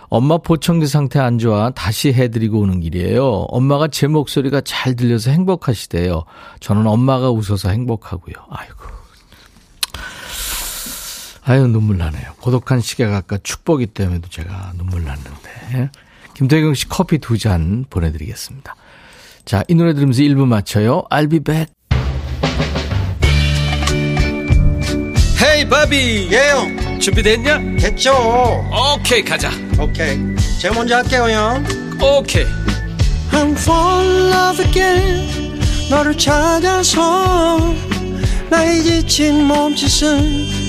[0.07, 3.25] 엄마 보청기 상태 안 좋아 다시 해드리고 오는 길이에요.
[3.49, 6.23] 엄마가 제 목소리가 잘 들려서 행복하시대요.
[6.61, 8.35] 저는 엄마가 웃어서 행복하고요.
[8.49, 8.98] 아이고
[11.45, 12.33] 아유, 눈물 나네요.
[12.41, 15.89] 고독한 시계가 아까 축복이 때문에도 제가 눈물 났는데.
[16.35, 18.75] 김태경 씨 커피 두 잔 보내드리겠습니다.
[19.45, 21.03] 자, 이 노래 들으면서 1부 마쳐요.
[21.09, 21.73] I'll be back.
[25.41, 27.77] 헤이 바비 예영 준비됐냐?
[27.79, 28.11] 됐죠
[28.93, 29.49] 오케이 가자
[29.79, 30.17] 오케이
[30.59, 31.65] 제가 먼저 할게요 형
[32.01, 32.43] 오케이
[33.31, 37.73] I'm fall in love again 너를 찾아서
[38.49, 40.68] 나의 지친 몸짓은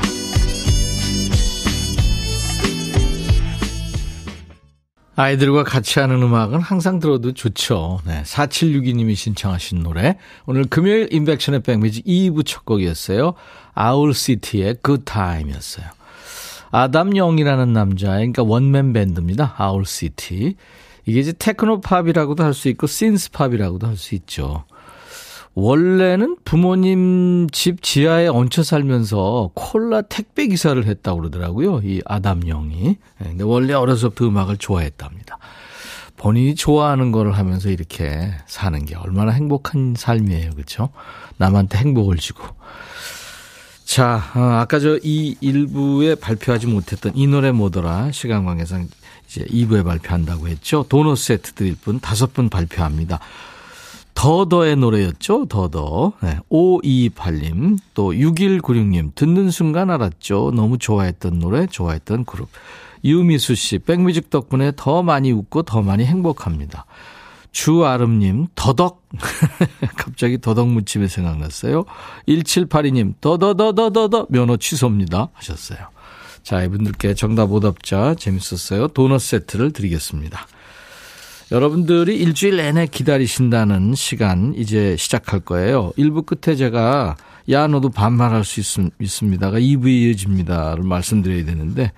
[5.21, 7.99] 아이들과 같이 하는 음악은 항상 들어도 좋죠.
[8.05, 10.17] 네, 4762님이 신청하신 노래.
[10.47, 13.33] 오늘 금요일 인백션의 백뮤직 2부 첫 곡이었어요.
[13.75, 15.85] 아울시티의 Good Time이었어요.
[16.71, 19.53] 아담 영이라는 남자, 그러니까 원맨 밴드입니다.
[19.57, 20.55] 아울시티.
[21.05, 24.63] 이게 이제 테크노 팝이라고도 할 수 있고 신스 팝이라고도 할 수 있죠.
[25.53, 31.81] 원래는 부모님 집 지하에 얹혀 살면서 콜라 택배 기사를 했다고 그러더라고요.
[31.83, 32.83] 이 아담 영이.
[32.83, 35.37] 네, 근데 원래 어려서부터 음악을 좋아했답니다.
[36.15, 40.51] 본인이 좋아하는 거를 하면서 이렇게 사는 게 얼마나 행복한 삶이에요.
[40.51, 40.89] 그렇죠?
[41.37, 42.43] 남한테 행복을 주고.
[43.83, 48.87] 자, 어, 아까 저 이 일부에 발표하지 못했던 이 노래 뭐더라 시간 관계상
[49.27, 50.85] 이제 2부에 발표한다고 했죠.
[50.87, 53.19] 도넛 세트 드릴 분 다섯 분 발표합니다.
[54.13, 55.45] 더더의 노래였죠.
[55.45, 56.13] 더더.
[56.21, 56.37] 네.
[56.49, 60.51] 5228님, 또 6196님, 듣는 순간 알았죠.
[60.55, 62.49] 너무 좋아했던 노래, 좋아했던 그룹.
[63.03, 66.85] 유미수 씨, 백뮤직 덕분에 더 많이 웃고 더 많이 행복합니다.
[67.51, 69.03] 주아름님, 더덕.
[69.97, 71.85] 갑자기 더덕 무침이 생각났어요.
[72.27, 75.29] 1782님, 더더더더더더 면허 취소입니다.
[75.33, 75.79] 하셨어요.
[76.43, 78.87] 자, 이분들께 정답 오답자 재밌었어요.
[78.89, 80.47] 도넛 세트를 드리겠습니다.
[81.51, 85.91] 여러분들이 일주일 내내 기다리신다는 시간 이제 시작할 거예요.
[85.97, 87.17] 1부 끝에 제가
[87.49, 88.65] 야 너도 반말할 수 있,
[89.01, 91.91] 있습 니다가 2부에 이어집니다를 말씀드려야 되는데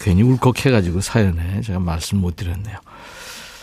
[0.00, 2.76] 괜히 울컥해가지고 사연에 제가 말씀 못 드렸네요.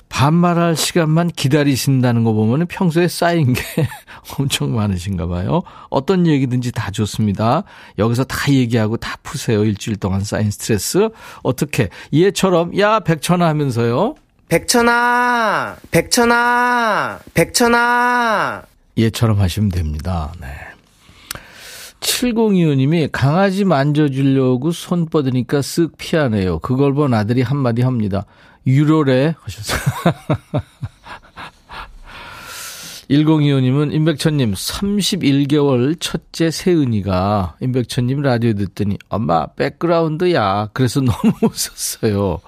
[0.08, 3.62] 반말할 시간만 기다리신다는 거 보면 평소에 쌓인 게
[4.40, 5.62] 엄청 많으신가 봐요.
[5.90, 7.64] 어떤 얘기든지 다 좋습니다.
[7.98, 9.66] 여기서 다 얘기하고 다 푸세요.
[9.66, 11.10] 일주일 동안 쌓인 스트레스.
[11.44, 11.90] 어떻게?
[12.14, 14.16] 얘처럼, 야, 백천아 하면서요.
[14.48, 18.64] 백천아, 백천아, 백천아.
[18.98, 20.32] 얘처럼 하시면 됩니다.
[20.40, 20.48] 네.
[22.00, 26.60] 7025님이 강아지 만져주려고 손 뻗으니까 쓱 피하네요.
[26.60, 28.26] 그걸 본 아들이 한마디 합니다.
[28.68, 29.80] 유로래 하셨어요.
[33.10, 40.70] 1025님은 임백천님 31개월 첫째 세은이가 임백천님 라디오 듣더니 엄마 백그라운드야.
[40.74, 42.42] 그래서 너무 웃었어요.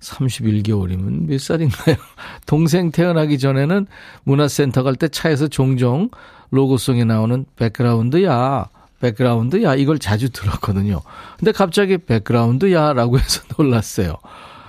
[0.00, 1.96] 31개월이면 몇 살인가요?
[2.46, 3.86] 동생 태어나기 전에는
[4.24, 6.10] 문화센터 갈 때 차에서 종종
[6.50, 8.68] 로고송에 나오는 백그라운드야.
[9.00, 9.76] 백그라운드야.
[9.76, 11.00] 이걸 자주 들었거든요.
[11.38, 12.92] 근데 갑자기 백그라운드야.
[12.92, 14.14] 라고 해서 놀랐어요.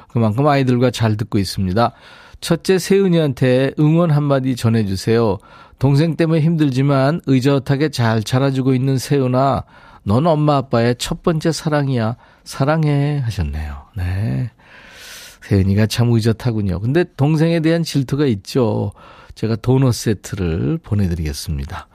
[0.10, 1.91] 그만큼 아이들과 잘 듣고 있습니다.
[2.39, 5.38] 첫째 세은이한테 응원 한마디 전해주세요.
[5.80, 9.63] 동생 때문에 힘들지만 의젓하게 잘 자라주고 있는 세은아,
[10.04, 12.15] 넌 엄마 아빠의 첫 번째 사랑이야.
[12.44, 13.20] 사랑해.
[13.26, 13.84] 하셨네요.
[13.96, 14.52] 네.
[15.52, 16.80] 세은이가 참 의젓하군요.
[16.80, 18.94] 근데 동생에 대한 질투가 있죠.
[19.36, 21.88] 제가 도넛 세트를 보내드리겠습니다.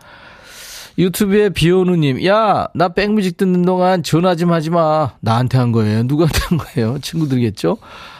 [0.99, 5.12] 유튜브에 비오누님, 야, 나 백뮤직 듣는 동안 전화 좀 하지 마.
[5.21, 6.03] 나한테 한 거예요.
[6.05, 6.99] 누구한테 한 거예요?
[7.03, 7.79] 친구들이겠죠?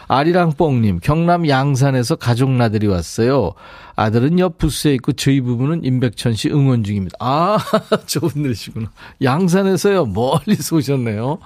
[0.09, 3.53] 아리랑뽕님, 경남 양산에서 가족 나들이 왔어요.
[3.97, 7.17] 아들은 옆 부스에 있고 저희 부부는 임백천 씨 응원 중입니다.
[7.19, 7.59] 아,
[8.07, 8.91] 저분들이시구나.
[9.23, 10.07] 양산에서요.
[10.07, 11.39] 멀리서 오셨네요.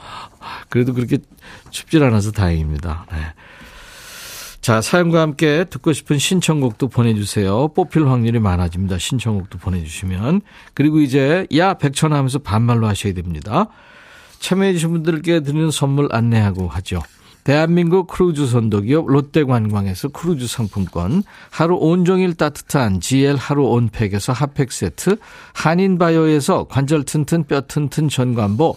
[0.68, 1.18] 그래도 그렇게
[1.70, 3.06] 춥질 않아서 다행입니다.
[3.12, 3.18] 네.
[4.70, 7.66] 자, 사연과 함께 듣고 싶은 신청곡도 보내주세요.
[7.74, 8.98] 뽑힐 확률이 많아집니다.
[8.98, 10.42] 신청곡도 보내주시면.
[10.74, 13.66] 그리고 이제, 야, 백천 하면서 반말로 하셔야 됩니다.
[14.38, 17.02] 참여해주신 분들께 드리는 선물 안내하고 하죠.
[17.42, 25.16] 대한민국 크루즈 선도기업 롯데관광에서 크루즈 상품권, 하루 온종일 따뜻한 GL 하루 온팩에서 핫팩 세트,
[25.52, 28.76] 한인바이오에서 관절 튼튼 뼈 튼튼 전관보,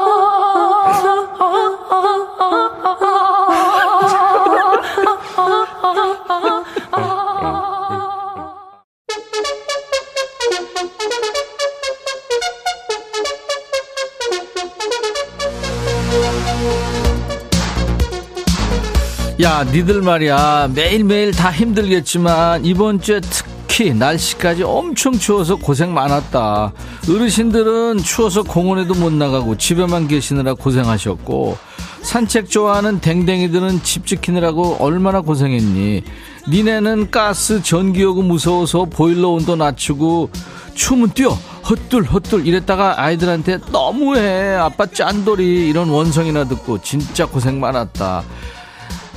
[19.41, 20.69] 야, 니들 말이야.
[20.75, 26.71] 매일매일 다 힘들겠지만 이번 주에 특히 날씨까지 엄청 추워서 고생 많았다.
[27.09, 31.57] 어르신들은 추워서 공원에도 못 나가고 집에만 계시느라 고생하셨고
[32.03, 36.03] 산책 좋아하는 댕댕이들은 집 지키느라고 얼마나 고생했니.
[36.47, 40.29] 니네는 가스, 전기요금 무서워서 보일러 온도 낮추고
[40.75, 41.31] 추우면 뛰어.
[41.67, 48.23] 헛둘 헛둘 이랬다가 아이들한테 너무해 아빠 짠돌이 이런 원성이나 듣고 진짜 고생 많았다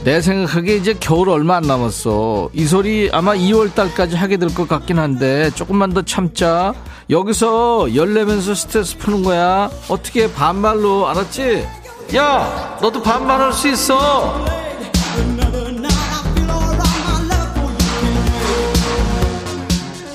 [0.03, 2.51] 내 생각하기에 이제 겨울 얼마 안 남았어.
[2.53, 6.75] 이 소리 아마 2월 달까지 하게 될 것 같긴 한데 조금만 더 참자.
[7.11, 9.71] 여기서 열 내면서 스트레스 푸는 거야.
[9.89, 11.67] 어떻게 반말로 알았지?
[12.17, 14.45] 야, 너도 반말할 수 있어.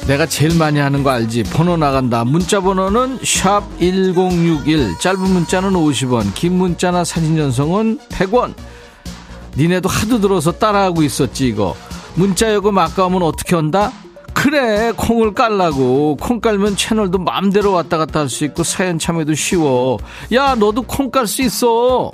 [0.08, 1.44] 내가 제일 많이 하는 거 알지?
[1.44, 2.24] 번호 나간다.
[2.26, 4.98] 문자 번호는 샵 1061.
[5.00, 8.54] 짧은 문자는 50원, 긴 문자나 사진 전송은 100원.
[9.58, 11.76] 니네도 하도 들어서 따라하고 있었지 이거
[12.16, 13.92] 문자 요금 아까우면 어떻게 한다?
[14.34, 19.98] 그래 콩을 깔라고 콩 깔면 채널도 마음대로 왔다 갔다 할 수 있고 사연 참여도 쉬워
[20.34, 22.12] 야 너도 콩 깔 수 있어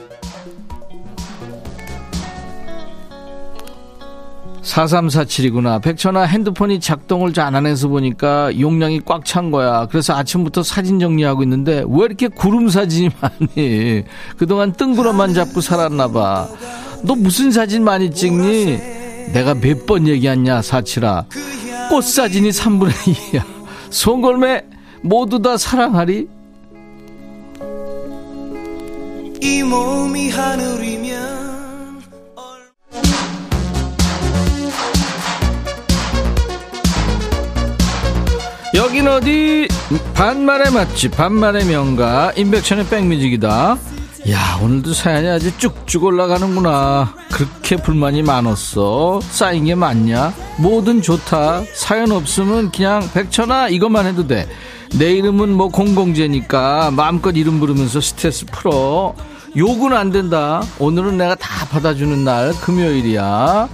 [4.64, 5.80] 4347이구나.
[5.82, 9.86] 백천아 핸드폰이 작동을 잘 안 해서 보니까 용량이 꽉 찬 거야.
[9.90, 14.04] 그래서 아침부터 사진 정리하고 있는데 왜 이렇게 구름 사진이 많니?
[14.38, 16.48] 그동안 뜬구름만 잡고 살았나 봐.
[17.06, 18.78] 너 무슨 사진 많이 찍니?
[19.34, 21.26] 내가 몇 번 얘기했냐, 사치라.
[21.90, 23.44] 꽃 사진이 3분의 2야.
[23.92, 24.64] 송골매
[25.04, 26.28] 모두 다 사랑하리
[29.42, 32.02] 이 몸이 하늘이면
[38.74, 39.68] 여긴 어디
[40.16, 43.78] 반말의 맛집 반말의 명가 인백션의 백뮤직이다
[44.30, 47.14] 야 오늘도 사연이 아주 쭉쭉 올라가는구나.
[47.32, 49.20] 그렇게 불만이 많았어?
[49.22, 50.34] 쌓인 게 많냐?
[50.58, 51.62] 뭐든 좋다.
[51.76, 54.48] 사연 없으면 그냥 백천아 이것만 해도 돼.
[54.98, 59.14] 내 이름은 뭐 공공재니까 마음껏 이름 부르면서 스트레스 풀어.
[59.56, 60.64] 욕은 안 된다.
[60.80, 63.70] 오늘은 내가 다 받아주는 날 금요일이야.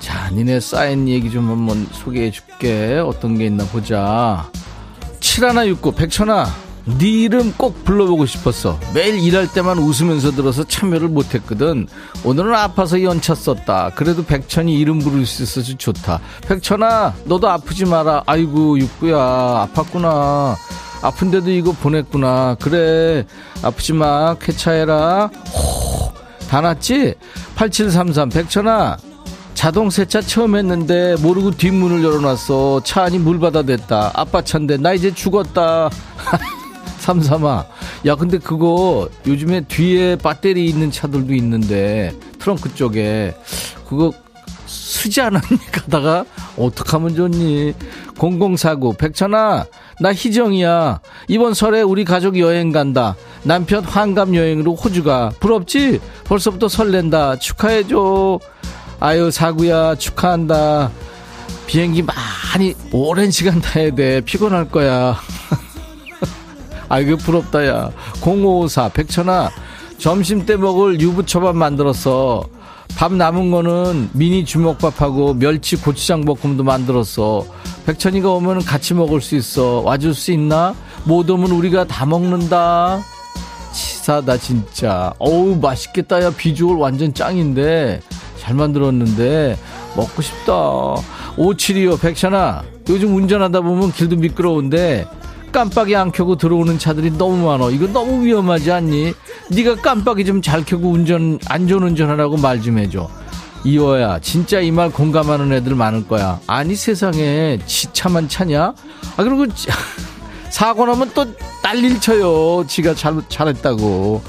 [0.00, 3.00] 자, 니네 쌓인 얘기 좀 한번 소개해 줄게.
[3.04, 4.50] 어떤 게 있나 보자.
[5.20, 6.46] 7169, 백천아,
[6.84, 8.78] 네 이름 꼭 불러보고 싶었어.
[8.92, 11.86] 매일 일할 때만 웃으면서 들어서 참여를 못했거든.
[12.24, 13.92] 오늘은 아파서 연차 썼다.
[13.94, 16.20] 그래도 백천이 이름 부를 수 있어서 좋다.
[16.48, 18.24] 백천아, 너도 아프지 마라.
[18.26, 20.56] 아이고, 육구야, 아팠구나.
[21.02, 22.56] 아픈데도 이거 보냈구나.
[22.60, 23.26] 그래,
[23.62, 24.34] 아프지 마.
[24.40, 25.30] 쾌차해라.
[25.54, 26.12] 호,
[26.48, 27.14] 다 났지?
[27.54, 28.96] 8733, 백천아,
[29.54, 32.82] 자동 세차 처음 했는데 모르고 뒷문을 열어놨어.
[32.84, 34.10] 차 안이 물 받아 댔다.
[34.14, 35.88] 아빠 차인데 나 이제 죽었다.
[37.02, 37.66] 삼삼아.
[38.06, 43.34] 야 근데 그거 요즘에 뒤에 배터리 있는 차들도 있는데 트렁크 쪽에
[43.88, 44.12] 그거
[44.66, 45.58] 쓰지 않았니?
[45.72, 46.24] 가다가
[46.56, 47.74] 어떡하면 좋니?
[48.16, 49.66] 0049 백천아
[50.00, 51.00] 나 희정이야.
[51.26, 53.16] 이번 설에 우리 가족 여행 간다.
[53.42, 55.32] 남편 환갑 여행으로 호주 가.
[55.40, 56.00] 부럽지?
[56.24, 57.36] 벌써부터 설렌다.
[57.36, 58.38] 축하해줘.
[59.00, 60.90] 아유 사구야 축하한다.
[61.66, 64.20] 비행기 많이 오랜 시간 타야 돼.
[64.20, 65.16] 피곤할 거야
[66.92, 67.90] 아이고 부럽다 야.
[68.20, 69.50] 0554 백천아
[69.96, 72.44] 점심 때 먹을 유부초밥 만들었어.
[72.98, 77.46] 밥 남은 거는 미니 주먹밥하고 멸치 고추장 볶음도 만들었어.
[77.86, 79.80] 백천이가 오면 같이 먹을 수 있어.
[79.80, 80.74] 와줄 수 있나?
[81.04, 83.00] 못 오면 우리가 다 먹는다.
[83.72, 85.14] 치사다 진짜.
[85.18, 86.30] 어우 맛있겠다 야.
[86.30, 88.02] 비주얼 완전 짱인데.
[88.38, 89.56] 잘 만들었는데.
[89.96, 90.52] 먹고 싶다.
[91.38, 92.64] 5725 백천아.
[92.90, 95.06] 요즘 운전하다 보면 길도 미끄러운데
[95.52, 99.12] 깜빡이 안 켜고 들어오는 차들이 너무 많아 이거 너무 위험하지 않니?
[99.50, 103.08] 네가 깜빡이 좀 잘 켜고 운전 안전 운전하라고 말 좀 해줘.
[103.64, 106.40] 이호야 진짜 이 말 공감하는 애들 많을 거야.
[106.46, 108.74] 아니 세상에 지 차만 차냐?
[109.16, 109.46] 아 그리고
[110.50, 111.26] 사고 나면 또
[111.62, 112.64] 난리를 쳐요.
[112.66, 114.22] 지가 잘, 잘했다고.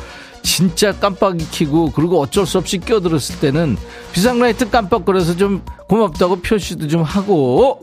[0.43, 3.77] 진짜 깜빡이 켜고 그리고 어쩔 수 없이 껴들었을 때는
[4.11, 7.79] 비상라이트 깜빡거려서 좀 고맙다고 표시도 좀 하고.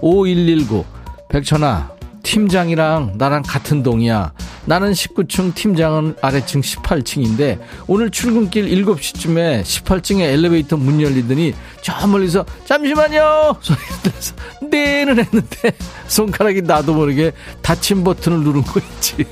[0.00, 0.84] 5119
[1.28, 1.90] 백천아
[2.22, 4.32] 팀장이랑 나랑 같은 동이야.
[4.64, 7.58] 나는 19층 팀장은 아래층 18층인데
[7.88, 13.56] 오늘 출근길 7시쯤에 18층에 엘리베이터 문 열리더니 저 멀리서 잠시만요!
[13.60, 14.34] 소리가 들려서
[14.70, 15.72] 네는 했는데
[16.06, 19.24] 손가락이 나도 모르게 닫힌 버튼을 누른 거 있지.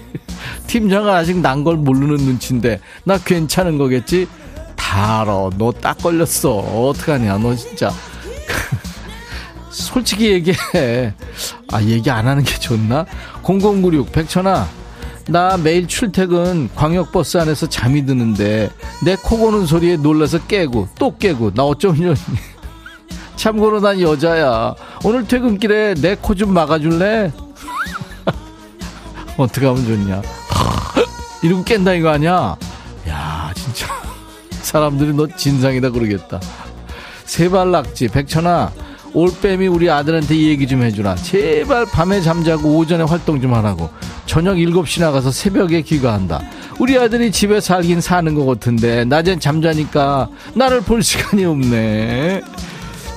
[0.66, 4.26] 팀장은 아직 난 걸 모르는 눈치인데 나 괜찮은 거겠지?
[4.76, 6.50] 다 알아 너 딱 걸렸어.
[6.56, 7.92] 어떡하냐 너 진짜.
[9.70, 11.14] 솔직히 얘기해
[11.72, 13.06] 아 얘기 안 하는 게 좋나?
[13.42, 14.66] 0096 백천아.
[15.28, 18.70] 나 매일 출퇴근 광역버스 안에서 잠이 드는데
[19.04, 22.16] 내 코 고는 소리에 놀라서 깨고 또 깨고 나 어쩌면
[23.36, 24.74] 참고로 난 여자야.
[25.04, 27.32] 오늘 퇴근길에 내 코 좀 막아줄래?
[29.36, 30.22] 어떻게 하면 좋냐?
[31.42, 32.56] 이러고 깬다 이거 아니야?
[33.08, 33.86] 야 진짜.
[34.62, 36.40] 사람들이 너 진상이다 그러겠다.
[37.24, 38.72] 세발낙지 백천아
[39.12, 41.16] 올빼미 우리 아들한테 이 얘기 좀 해주라.
[41.16, 43.90] 제발 밤에 잠자고 오전에 활동 좀 하라고.
[44.26, 46.40] 저녁 7시 나가서 새벽에 귀가한다.
[46.78, 52.40] 우리 아들이 집에 살긴 사는 것 같은데 낮엔 잠자니까 나를 볼 시간이 없네.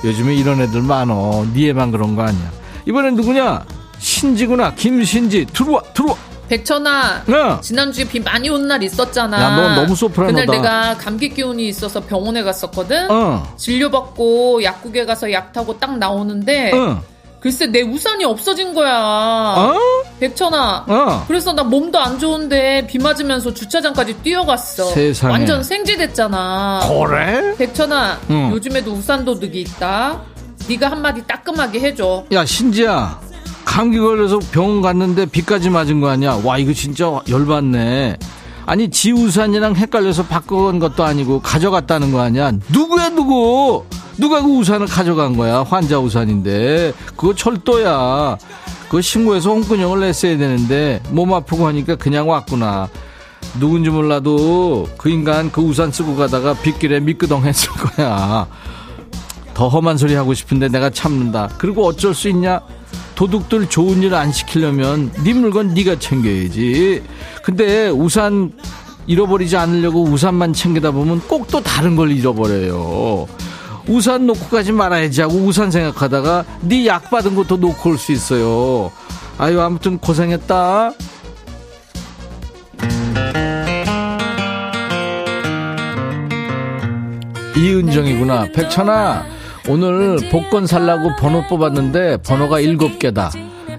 [0.04, 1.46] 요즘에 이런 애들 많어.
[1.54, 2.52] 니에만 그런 거 아니야.
[2.86, 3.64] 이번엔 누구냐?
[3.98, 4.74] 신지구나.
[4.74, 5.46] 김신지.
[5.52, 6.16] 들어와 들어와
[6.48, 7.60] 백천아, 야.
[7.62, 9.42] 지난주에 비 많이 온 날 있었잖아.
[9.42, 10.44] 야, 너 너무 소프라노다.
[10.46, 13.10] 그날 내가 감기 기운이 있어서 병원에 갔었거든.
[13.10, 13.54] 어.
[13.56, 17.02] 진료받고 약국에 가서 약 타고 딱 나오는데 어.
[17.40, 18.94] 글쎄 내 우산이 없어진 거야.
[18.98, 19.74] 어?
[20.18, 20.84] 백천아.
[20.88, 21.24] 어.
[21.28, 24.86] 그래서 나 몸도 안 좋은데 비 맞으면서 주차장까지 뛰어갔어.
[24.92, 25.32] 세상에.
[25.32, 26.80] 완전 생지됐잖아.
[27.06, 27.54] 그래?
[27.58, 28.50] 백천아, 응.
[28.52, 30.22] 요즘에도 우산 도둑이 있다.
[30.68, 32.24] 네가 한마디 따끔하게 해줘.
[32.32, 33.20] 야 신지야
[33.74, 36.40] 감기 걸려서 병원 갔는데 비까지 맞은 거 아니야?
[36.44, 38.16] 와 이거 진짜 열받네.
[38.66, 42.52] 아니 지 우산이랑 헷갈려서 바꿔온 것도 아니고 가져갔다는 거 아니야?
[42.70, 43.84] 누구야 누구?
[44.16, 45.64] 누가 그 우산을 가져간 거야?
[45.68, 46.92] 환자 우산인데.
[47.16, 48.38] 그거 철도야.
[48.84, 52.88] 그거 신고해서 홍군형을 냈어야 되는데 몸 아프고 하니까 그냥 왔구나.
[53.58, 58.46] 누군지 몰라도 그 인간 그 우산 쓰고 가다가 빗길에 미끄덩 했을 거야.
[59.52, 61.48] 더 험한 소리 하고 싶은데 내가 참는다.
[61.58, 62.60] 그리고 어쩔 수 있냐
[63.14, 67.02] 도둑들 좋은 일 안 시키려면 네 물건 네가 챙겨야지.
[67.42, 68.52] 근데 우산
[69.06, 73.26] 잃어버리지 않으려고 우산만 챙기다 보면 꼭 또 다른 걸 잃어버려요.
[73.86, 78.90] 우산 놓고 가지 말아야지 하고 우산 생각하다가 네 약 받은 것도 놓고 올 수 있어요.
[79.38, 80.92] 아유 아무튼 고생했다.
[87.56, 88.48] 이은정이구나.
[88.54, 89.24] 백천아,
[89.68, 93.30] 오늘 복권 살라고 번호 뽑았는데 번호가 일곱 개다.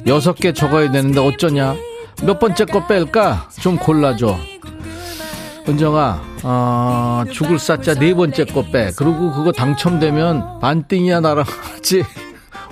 [0.07, 1.75] 여섯 개 적어야 되는데 어쩌냐?
[2.23, 3.49] 몇 번째 거 뺄까?
[3.61, 4.35] 좀 골라줘.
[5.67, 8.91] 은정아, 어, 죽을 사자 네 번째 거 빼.
[8.95, 12.03] 그리고 그거 당첨되면 반띵이야 나랑 같이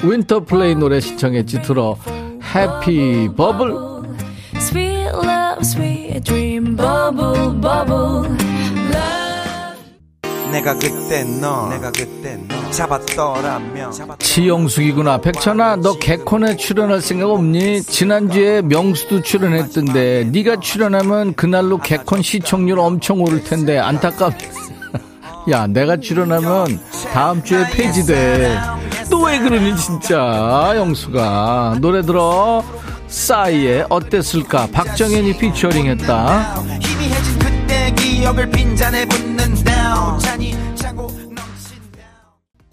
[0.03, 1.97] 윈터 플레이 노래 신청했지 들어.
[2.55, 3.73] Happy Bubble.
[4.55, 8.29] Sweet love, sweet dream, bubble, bubble.
[10.51, 15.19] 내가 그때 너 내가 그때 너 잡았더라면 지영숙이구나.
[15.19, 17.83] 백천아, 너 개콘에 출연할 생각 없니?
[17.83, 24.33] 지난주에 명수도 출연했던데 네가 출연하면 그날로 개콘 시청률 엄청 오를 텐데 안타깝.
[25.51, 26.79] 야, 내가 출연하면
[27.13, 28.57] 다음 주에 폐지돼.
[29.09, 32.63] 또왜 그러니 진짜 영수가 노래 들어.
[33.07, 34.67] 싸이의 어땠을까?
[34.71, 36.55] 박정현이 피처링했다.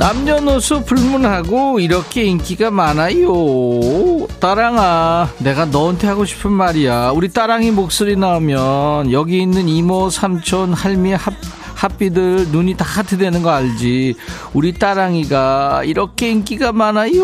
[0.00, 3.28] 남녀노소 불문하고 이렇게 인기가 많아요.
[4.40, 7.10] 따랑아, 내가 너한테 하고 싶은 말이야.
[7.10, 11.34] 우리 따랑이 목소리 나오면 여기 있는 이모, 삼촌, 할미, 합,
[11.74, 14.14] 합비들 눈이 다 하트 되는 거 알지?
[14.54, 17.22] 우리 따랑이가 이렇게 인기가 많아요.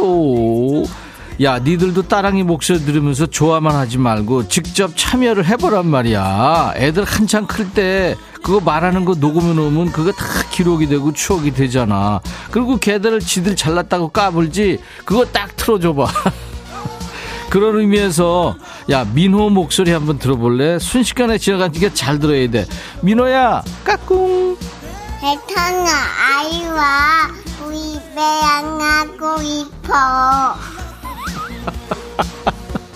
[1.43, 6.73] 야, 니들도 따랑이 목소리 들으면서 좋아만 하지 말고 직접 참여를 해보란 말이야.
[6.77, 12.21] 애들 한창 클 때 그거 말하는 거 녹음해 놓으면 그거 다 기록이 되고 추억이 되잖아.
[12.51, 16.07] 그리고 걔들을 지들 잘났다고 까불지 그거 딱 틀어줘봐.
[17.51, 18.57] 그런 의미에서
[18.91, 20.79] 야 민호 목소리 한번 들어볼래?
[20.79, 22.65] 순식간에 지나가니까 잘 들어야 돼.
[23.03, 24.57] 민호야 까꿍.
[25.21, 25.91] 베터나
[26.39, 27.29] 아이와
[27.67, 30.55] 우리 배양하고 싶어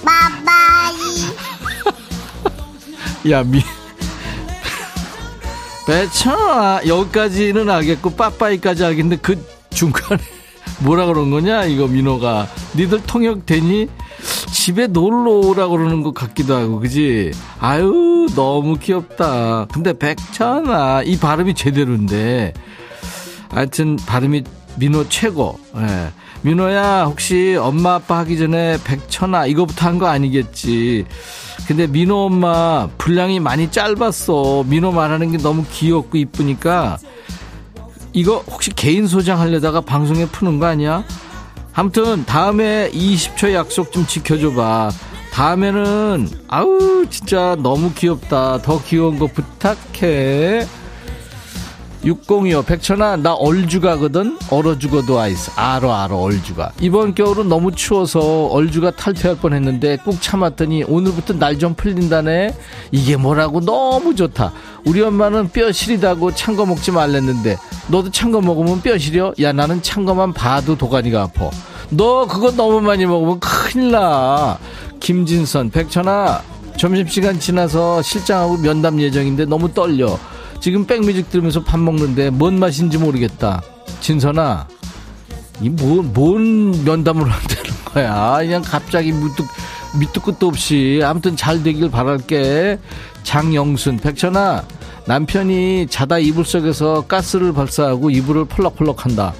[0.05, 1.31] 바바이.
[3.31, 3.63] 야, 미.
[5.87, 10.23] 배차 여기까지는 알겠고 빠빠이까지 알겠는데 그 중간에
[10.81, 12.47] 뭐라 그런 거냐 이거 민호가.
[12.77, 13.89] 니들 통역 되니?
[14.53, 17.33] 집에 놀러 오라 그러는 것 같기도 하고 그지?
[17.59, 19.67] 아유 너무 귀엽다.
[19.73, 22.53] 근데 백천아 이 발음이 제대로인데.
[23.51, 24.45] 하여튼 발음이
[24.77, 25.59] 민호 최고.
[25.77, 26.13] 예.
[26.43, 31.05] 민호야 혹시 엄마 아빠 하기 전에 백천아 이거부터 한 거 아니겠지.
[31.67, 34.65] 근데 민호 엄마 분량이 많이 짧았어.
[34.67, 36.99] 민호 말하는 게 너무 귀엽고 이쁘니까
[38.15, 41.05] 이거 혹시 개인 소장하려다가 방송에 푸는 거 아니야?
[41.75, 44.91] 아무튼 다음에 20초 약속 좀 지켜줘봐.
[45.33, 48.63] 다음에는 아우 진짜 너무 귀엽다.
[48.63, 50.67] 더 귀여운 거 부탁해
[52.03, 55.51] 6025 백천아 나 얼주가거든 얼어 죽어도 아이스.
[55.55, 56.73] 알어 알어 얼주가.
[56.81, 62.55] 이번 겨울은 너무 추워서 얼주가 탈퇴할 뻔했는데 꾹 참았더니 오늘부터 날 좀 풀린다네.
[62.91, 63.61] 이게 뭐라고?
[63.61, 64.51] 너무 좋다.
[64.87, 69.53] 우리 엄마는 뼈 시리다고 찬 거 먹지 말랬는데 너도 찬 거 먹으면 뼈 시려 야
[69.53, 71.51] 나는 찬 거만 봐도 도가니가 아파.
[71.91, 74.57] 너 그거 너무 많이 먹으면 큰일 나.
[75.01, 76.41] 김진선 백천아
[76.79, 80.19] 점심시간 지나서 실장하고 면담 예정인데 너무 떨려
[80.61, 83.63] 지금 백뮤직 들으면서 밥 먹는데 뭔 맛인지 모르겠다.
[84.01, 84.69] 진선아,
[85.63, 88.39] 이뭔 뭔 면담을 한다는 거야?
[88.39, 89.45] 그냥 갑자기 밑도
[89.99, 92.79] 밑도 끝도 없이 아무튼 잘 되길 바랄게.
[93.23, 94.65] 장영순, 백천아,
[95.07, 99.35] 남편이 자다 이불 속에서 가스를 발사하고 이불을 펄럭펄럭한다.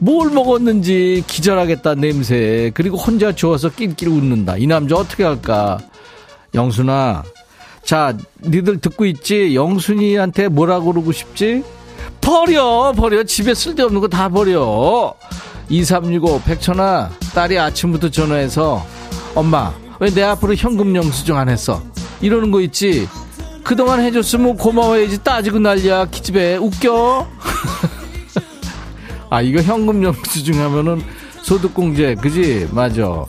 [0.00, 2.70] 뭘 먹었는지 기절하겠다 냄새.
[2.74, 4.56] 그리고 혼자 좋아서 낄낄 웃는다.
[4.58, 5.78] 이 남자 어떻게 할까?
[6.54, 7.24] 영순아,
[7.86, 9.54] 자, 니들 듣고 있지?
[9.54, 11.62] 영순이한테 뭐라고 그러고 싶지?
[12.20, 13.22] 버려, 버려.
[13.22, 15.14] 집에 쓸데없는 거 다 버려.
[15.68, 18.84] 2365, 백천아, 딸이 아침부터 전화해서,
[19.34, 21.82] 엄마, 왜 내 앞으로 현금 영수증 안 했어?
[22.20, 23.08] 이러는 거 있지?
[23.64, 26.06] 그동안 해줬으면 고마워야지 따지고 난리야.
[26.06, 27.26] 기집애, 웃겨?
[29.30, 31.02] 아, 이거 현금 영수증 하면은
[31.42, 32.68] 소득공제, 그지?
[32.72, 33.24] 맞아.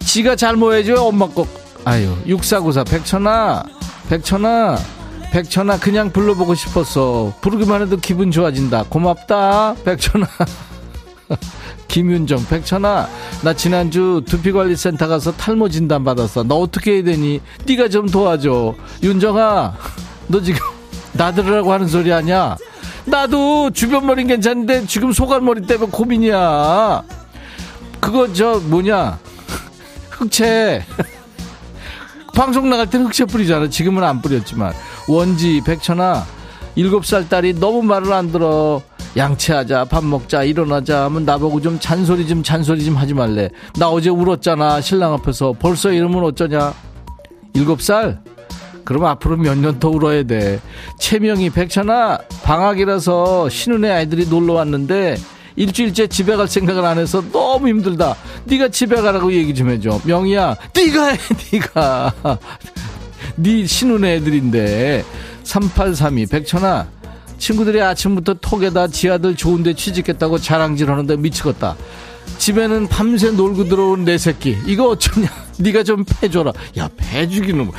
[0.00, 1.46] 지가 잘 모여줘야 엄마 거
[1.84, 3.64] 아유 6494 백천아
[4.08, 4.78] 백천아
[5.32, 7.32] 백천아 그냥 불러보고 싶었어.
[7.40, 8.84] 부르기만 해도 기분 좋아진다.
[8.88, 10.28] 고맙다 백천아.
[11.88, 13.08] 김윤정 백천아
[13.42, 16.44] 나 지난주 두피관리센터 가서 탈모 진단 받았어.
[16.44, 17.40] 너 어떻게 해야 되니?
[17.66, 18.74] 네가 좀 도와줘.
[19.02, 19.74] 윤정아
[20.28, 20.60] 너 지금
[21.12, 22.56] 나들으라고 하는 소리 아니야?
[23.04, 27.02] 나도 주변 머리는 괜찮은데 지금 소갈머리 때문에 고민이야.
[28.00, 29.18] 그거 저 뭐냐?
[30.10, 30.84] 흑채
[32.34, 33.68] 방송 나갈 때는 흑채 뿌리잖아.
[33.68, 34.72] 지금은 안 뿌렸지만.
[35.08, 36.24] 원지 백천아
[36.74, 38.82] 일곱 살 딸이 너무 말을 안 들어.
[39.16, 43.48] 양치하자 밥 먹자 일어나자 하면 나보고 좀 잔소리 좀 잔소리 좀 하지 말래.
[43.78, 45.54] 나 어제 울었잖아 신랑 앞에서.
[45.58, 46.74] 벌써 이러면 어쩌냐?
[47.54, 48.20] 일곱 살?
[48.84, 50.60] 그럼 앞으로 몇 년 더 울어야 돼.
[50.98, 55.16] 채명이 백천아 방학이라서 신혼의 아이들이 놀러 왔는데
[55.56, 58.16] 일주일째 집에 갈 생각을 안 해서 너무 힘들다.
[58.44, 60.00] 네가 집에 가라고 얘기 좀 해줘.
[60.04, 61.18] 명희야 네가 해
[61.52, 62.14] 네가.
[63.36, 65.04] 네 신혼의 애들인데.
[65.44, 66.86] 3832 백천아
[67.38, 71.76] 친구들이 아침부터 톡에다 지아들 좋은데 취직했다고 자랑질 하는데 미치겠다.
[72.38, 74.56] 집에는 밤새 놀고 들어온 내 새끼.
[74.66, 75.28] 이거 어쩌냐?
[75.60, 76.52] 네가 좀 패줘라.
[76.78, 77.74] 야 패주기는 뭐.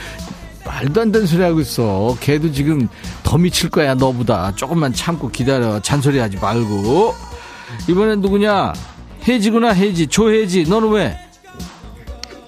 [0.65, 2.17] 말도 안 되는 소리 하고 있어.
[2.19, 2.87] 걔도 지금
[3.23, 4.53] 더 미칠 거야 너보다.
[4.55, 5.79] 조금만 참고 기다려.
[5.81, 7.13] 잔소리 하지 말고
[7.87, 8.73] 이번엔 누구냐
[9.27, 11.17] 혜지구나 혜지 조혜지 너는 왜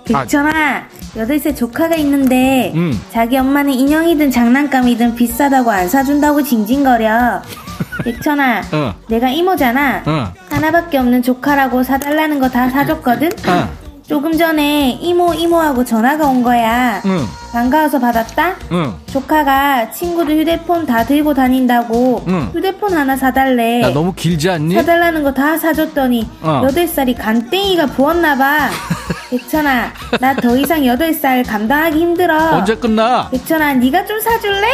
[0.06, 0.88] 백천아,
[1.18, 2.98] 여덟 살 조카가 있는데 음.
[3.12, 7.42] 자기 엄마는 인형이든 장난감이든 비싸다고 안 사준다고 징징거려.
[8.06, 8.94] 백천아, 어.
[9.10, 10.04] 내가 이모잖아.
[10.06, 10.34] 어.
[10.50, 13.30] 하나밖에 없는 조카라고 사달라는 거 다 사줬거든.
[13.50, 13.70] 어.
[14.08, 17.02] 조금 전에 이모 이모하고 전화가 온 거야.
[17.06, 17.26] 응.
[17.52, 18.56] 반가워서 받았다.
[18.72, 18.94] 응.
[19.08, 22.50] 조카가 친구들 휴대폰 다 들고 다닌다고 응.
[22.54, 23.82] 휴대폰 하나 사달래.
[23.82, 26.62] 야 너무 길지 않니 사달라는 거 다 사줬더니 어.
[26.64, 28.70] 여덟 살이 간땡이가 부었나 봐.
[29.30, 29.92] 백천아,
[30.22, 32.52] 나 더 이상 여덟 살 감당하기 힘들어.
[32.56, 34.68] 언제 끝나 백천아, 네가 좀 사줄래?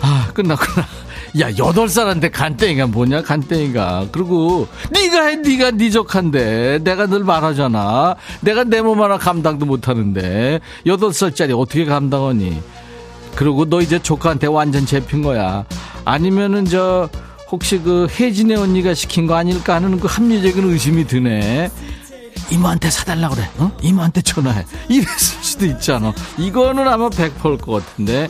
[0.00, 0.86] 아 끝났구나
[1.40, 4.08] 야 여덟 살한테 간땡이가 뭐냐 간땡이가.
[4.12, 6.78] 그리고 네가 해 네가 네 적한데.
[6.82, 8.16] 내가 늘 말하잖아.
[8.40, 10.60] 내가 내 몸 하나 감당도 못하는데.
[10.86, 12.62] 여덟 살짜리 어떻게 감당하니?
[13.34, 15.64] 그리고 너 이제 조카한테 완전 잡힌 거야.
[16.06, 17.08] 아니면은 저
[17.50, 21.70] 혹시 그 혜진의 언니가 시킨 거 아닐까 하는 그 합리적인 의심이 드네.
[22.50, 23.70] 이모한테 사달라 그래 어?
[23.82, 24.64] 이모한테 전화해.
[24.88, 25.08] 이랬을
[25.42, 26.14] 수도 있잖아.
[26.38, 28.28] 이거는 아마 100%일 것 같은데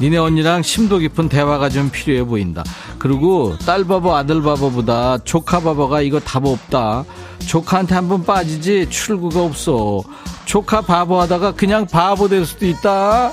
[0.00, 2.64] 니네 언니랑 심도 깊은 대화가 좀 필요해 보인다.
[2.98, 7.04] 그리고 딸 바보 아들 바보보다 조카 바보가 이거 답 없다.
[7.46, 10.02] 조카한테 한 번 빠지지 출구가 없어.
[10.46, 13.32] 조카 바보 하다가 그냥 바보 될 수도 있다.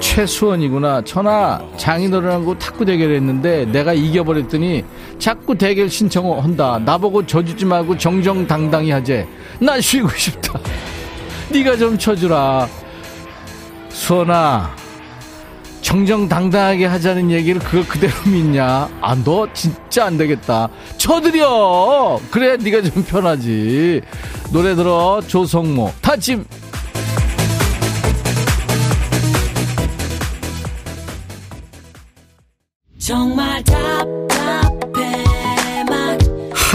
[0.00, 1.02] 최수원이구나.
[1.02, 4.84] 천하 장인어른하고 탁구 대결했는데 내가 이겨버렸더니
[5.18, 6.80] 자꾸 대결 신청한다.
[6.84, 9.26] 나보고 져주지 말고 정정당당히 하재.
[9.60, 10.58] 나 쉬고 싶다.
[11.50, 12.68] 네가 좀 쳐주라.
[13.88, 14.74] 수원아,
[15.80, 18.88] 정정당당하게 하자는 얘기를 그거 그대로 믿냐?
[19.00, 20.68] 아, 너 진짜 안 되겠다.
[20.96, 22.20] 쳐드려!
[22.30, 24.02] 그래, 네가 좀 편하지.
[24.52, 25.92] 노래 들어, 조성모.
[26.02, 26.44] 다짐!
[32.98, 34.35] 정말 답답해만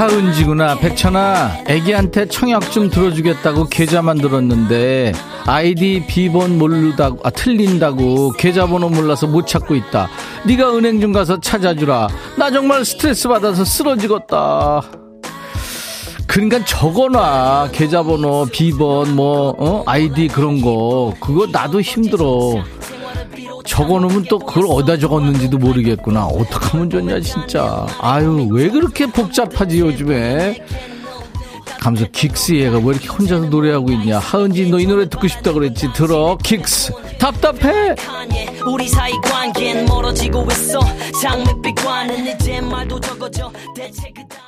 [0.01, 5.13] 하은지구나 백천아 애기한테 청약 좀 들어주겠다고 계좌 만들었는데
[5.45, 10.09] 아이디 비번 모르다고 아 틀린다고 계좌번호 몰라서 못 찾고 있다.
[10.45, 12.07] 네가 은행 좀 가서 찾아주라.
[12.35, 14.81] 나 정말 스트레스 받아서 쓰러지겠다.
[16.25, 17.69] 그러니까 적어놔.
[17.71, 19.83] 계좌번호 비번 뭐 어?
[19.85, 21.13] 아이디 그런 거.
[21.19, 22.63] 그거 나도 힘들어
[23.65, 26.25] 적어놓으면 또 그걸 어디다 적었는지도 모르겠구나.
[26.25, 27.85] 어떡하면 좋냐, 진짜.
[27.99, 30.63] 아유, 왜 그렇게 복잡하지, 요즘에?
[31.79, 34.19] 감사 긱스 얘가 왜 이렇게 혼자서 노래하고 있냐.
[34.19, 35.93] 하은지, 너 이 노래 듣고 싶다 그랬지.
[35.93, 36.93] 들어, 긱스.
[37.17, 37.95] 답답해!
[38.67, 40.79] 우리 사이 관계는 멀어지고 있어
[41.21, 44.41] 장밋빛과는 이제 말도 적어져 대체 그 다음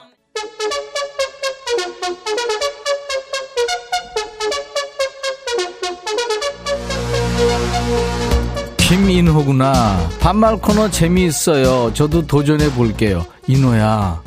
[8.97, 10.07] 김인호구나.
[10.19, 11.91] 반말 코너 재미있어요.
[11.95, 13.25] 저도 도전해 볼게요.
[13.47, 14.21] 인호야.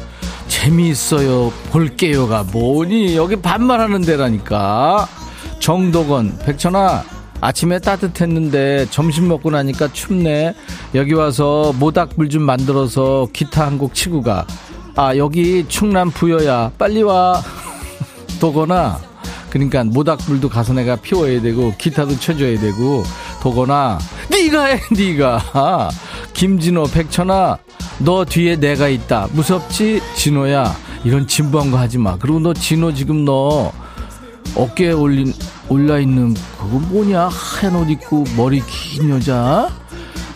[0.49, 1.53] 재미있어요.
[1.71, 3.15] 볼게요가 뭐니?
[3.17, 5.07] 여기 반말하는 데라니까.
[5.61, 6.37] 정도건.
[6.45, 7.05] 백천아.
[7.41, 10.57] 아침에 따뜻했는데 점심 먹고 나니까 춥네.
[10.97, 14.45] 여기 와서 모닥불 좀 만들어서 기타 한 곡 치고 가.
[14.97, 16.73] 아, 여기 충남 부여야.
[16.77, 17.41] 빨리 와.
[18.41, 18.99] 도거나.
[19.51, 23.05] 그러니까 모닥불도 가서 내가 피워야 되고 기타도 쳐줘야 되고
[23.47, 25.91] 도거나 네가 해 네가
[26.33, 27.59] 김진호 백천아
[27.99, 30.75] 너 뒤에 내가 있다 무섭지 진호야
[31.05, 33.73] 이런 진부한 거 하지 마 그리고 너 진호 지금 너
[34.57, 35.33] 어깨에 올린,
[35.69, 37.29] 올려있는 그거 뭐냐?
[37.29, 39.71] 하얀 옷 입고 머리 긴 여자?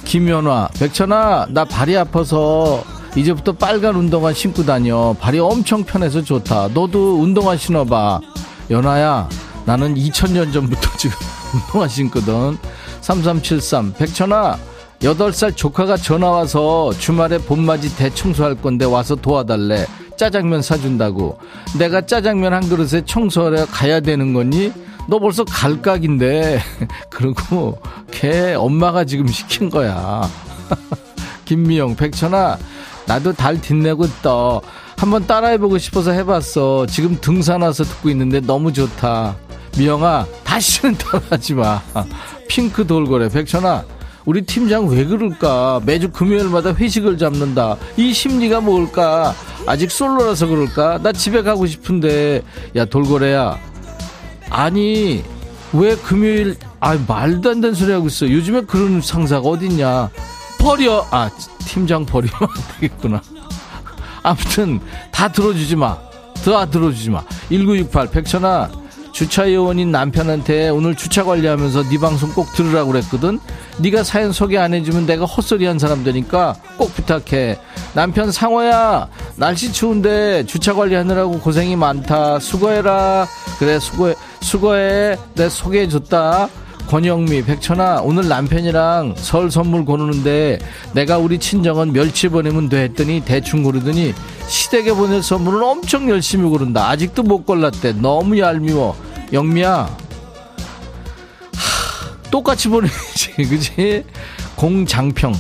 [0.04, 2.84] 김연화, 백천아, 나 발이 아파서
[3.16, 5.14] 이제부터 빨간 운동화 신고 다녀.
[5.18, 6.68] 발이 엄청 편해서 좋다.
[6.74, 8.20] 너도 운동화 신어봐.
[8.70, 9.28] 연아야,
[9.64, 11.16] 나는 2000년 전부터 지금
[11.54, 12.58] 운동화 신거든.
[13.01, 14.59] 3373, 백천아,
[15.03, 19.86] 8살 조카가 전화와서 주말에 봄맞이 대청소할 건데 와서 도와달래.
[20.16, 21.38] 짜장면 사준다고.
[21.78, 24.70] 내가 짜장면 한 그릇에 청소하러 가야 되는 거니?
[25.09, 26.61] 너 벌써 갈각인데.
[27.09, 27.80] 그리고
[28.11, 30.28] 걔 엄마가 지금 시킨 거야.
[31.46, 32.59] 김미영, 백천아,
[33.07, 34.61] 나도 달 뒷내고 떠.
[34.98, 36.84] 한번 따라해보고 싶어서 해봤어.
[36.84, 39.34] 지금 등산 와서 듣고 있는데 너무 좋다.
[39.78, 41.80] 미영아, 다시는 떠나지 마.
[42.61, 43.84] 핑크 돌고래, 백천아.
[44.26, 45.80] 우리 팀장 왜 그럴까?
[45.86, 47.78] 매주 금요일마다 회식을 잡는다.
[47.96, 49.34] 이 심리가 뭘까?
[49.66, 50.98] 아직 솔로라서 그럴까?
[51.02, 52.42] 나 집에 가고 싶은데.
[52.76, 53.58] 야, 돌고래야.
[54.50, 55.24] 아니,
[55.72, 58.30] 왜 금요일, 아, 말도 안 되는 소리 하고 있어.
[58.30, 60.11] 요즘에 그런 상사가 어딨냐.
[60.58, 61.06] 버려.
[61.11, 61.30] 아,
[61.61, 62.48] 팀장 버리면 안
[62.78, 63.22] 되겠구나.
[64.22, 64.80] 아무튼,
[65.11, 65.96] 다 들어주지 마.
[66.44, 67.22] 다 들어주지 마.
[67.48, 68.68] 1968, 백천아.
[69.12, 73.38] 주차 요원인 남편한테 오늘 주차 관리하면서 네 방송 꼭 들으라고 그랬거든.
[73.78, 77.58] 네가 사연 소개 안 해주면 내가 헛소리한 사람 되니까 꼭 부탁해.
[77.94, 82.38] 남편 상호야 날씨 추운데 주차 관리하느라고 고생이 많다.
[82.38, 83.26] 수고해라.
[83.58, 85.16] 그래 수고해 수고해.
[85.34, 86.48] 내 소개해줬다.
[86.91, 90.59] 권영미, 백천아, 오늘 남편이랑 설 선물 고르는데
[90.93, 94.12] 내가 우리 친정은 멸치 보내면 돼 했더니 대충 고르더니
[94.49, 96.88] 시댁에 보낼 선물은 엄청 열심히 고른다.
[96.88, 97.93] 아직도 못 골랐대.
[97.93, 98.97] 너무 얄미워.
[99.32, 99.97] 영미야,
[101.55, 104.05] 하, 똑같이 보내지, 그지?
[104.57, 105.32] 공장평.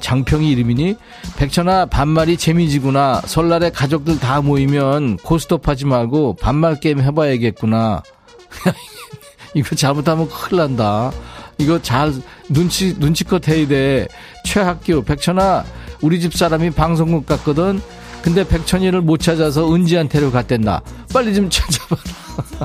[0.00, 0.96] 장평이 이름이니?
[1.36, 3.22] 백천아, 반말이 재미지구나.
[3.26, 8.02] 설날에 가족들 다 모이면 고스톱 하지 말고 반말 게임 해봐야겠구나.
[9.54, 11.10] 이거 잘못하면 큰일 난다.
[11.58, 12.12] 이거 잘
[12.48, 14.08] 눈치 눈치껏 해야 돼.
[14.44, 15.64] 최학규 백천아
[16.00, 17.80] 우리 집 사람이 방송국 갔거든.
[18.22, 20.82] 근데 백천이를 못 찾아서 은지한테로 갔댄다.
[21.12, 22.02] 빨리 좀 찾아봐라.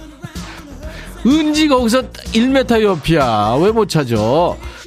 [1.25, 3.55] 은지 거기서 1m 옆이야.
[3.61, 4.15] 왜 못 찾아?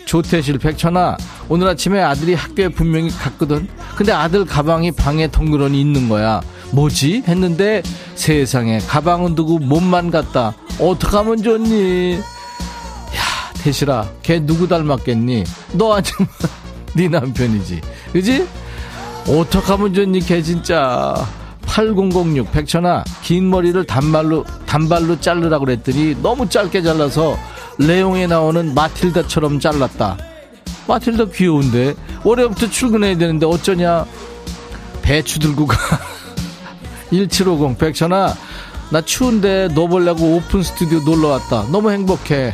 [0.07, 1.17] 조태실 백천아
[1.49, 3.69] 오늘 아침에 아들이 학교에 분명히 갔거든.
[3.97, 6.41] 근데 아들 가방이 방에 덩그러니 있는 거야.
[6.71, 7.25] 뭐지?
[7.27, 7.83] 했는데
[8.15, 10.55] 세상에 가방은 두고 몸만 갔다.
[10.79, 12.15] 어떡하면 좋니?
[12.19, 15.45] 야, 태실아, 걔 누구 닮았겠니?
[15.73, 16.29] 너 아니면
[16.95, 17.81] 네 남편이지.
[18.13, 18.47] 그지?
[19.29, 21.15] 어떡하면 좋니, 걔 진짜.
[21.67, 27.39] 8006 백천아 긴 머리를 단발로 단발로 자르라고 그랬더니 너무 짧게 잘라서
[27.77, 30.17] 레옹에 나오는 마틸다처럼 잘랐다.
[30.89, 34.07] 마틸다 귀여운데 월요일부터 출근해야 되는데 어쩌냐?
[35.03, 35.77] 배추 들고 가.
[37.11, 38.35] 1750 백천아
[38.91, 41.65] 나 추운데 너 보려고 오픈 스튜디오 놀러 왔다.
[41.71, 42.53] 너무 행복해.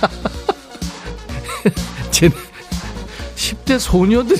[2.10, 2.28] 쟤
[3.36, 4.36] 10대 소녀들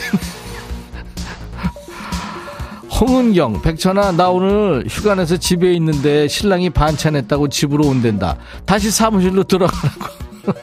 [3.00, 8.36] 홍은경, 백천아, 나 오늘 휴가 내서 집에 있는데 신랑이 반찬했다고 집으로 온댄다.
[8.64, 10.12] 다시 사무실로 들어가라고.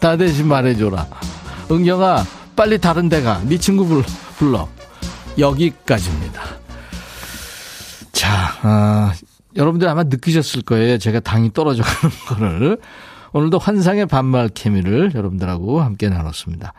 [0.00, 1.08] 나 대신 말해줘라.
[1.70, 2.24] 은경아,
[2.54, 3.40] 빨리 다른 데 가.
[3.44, 4.02] 네 친구
[4.36, 4.68] 불러.
[5.38, 6.40] 여기까지입니다.
[8.12, 8.28] 자,
[8.62, 9.12] 아,
[9.56, 10.98] 여러분들 아마 느끼셨을 거예요.
[10.98, 12.78] 제가 당이 떨어져 가는 거를.
[13.32, 16.72] 오늘도 환상의 반말 케미를 여러분들하고 함께 나눴습니다.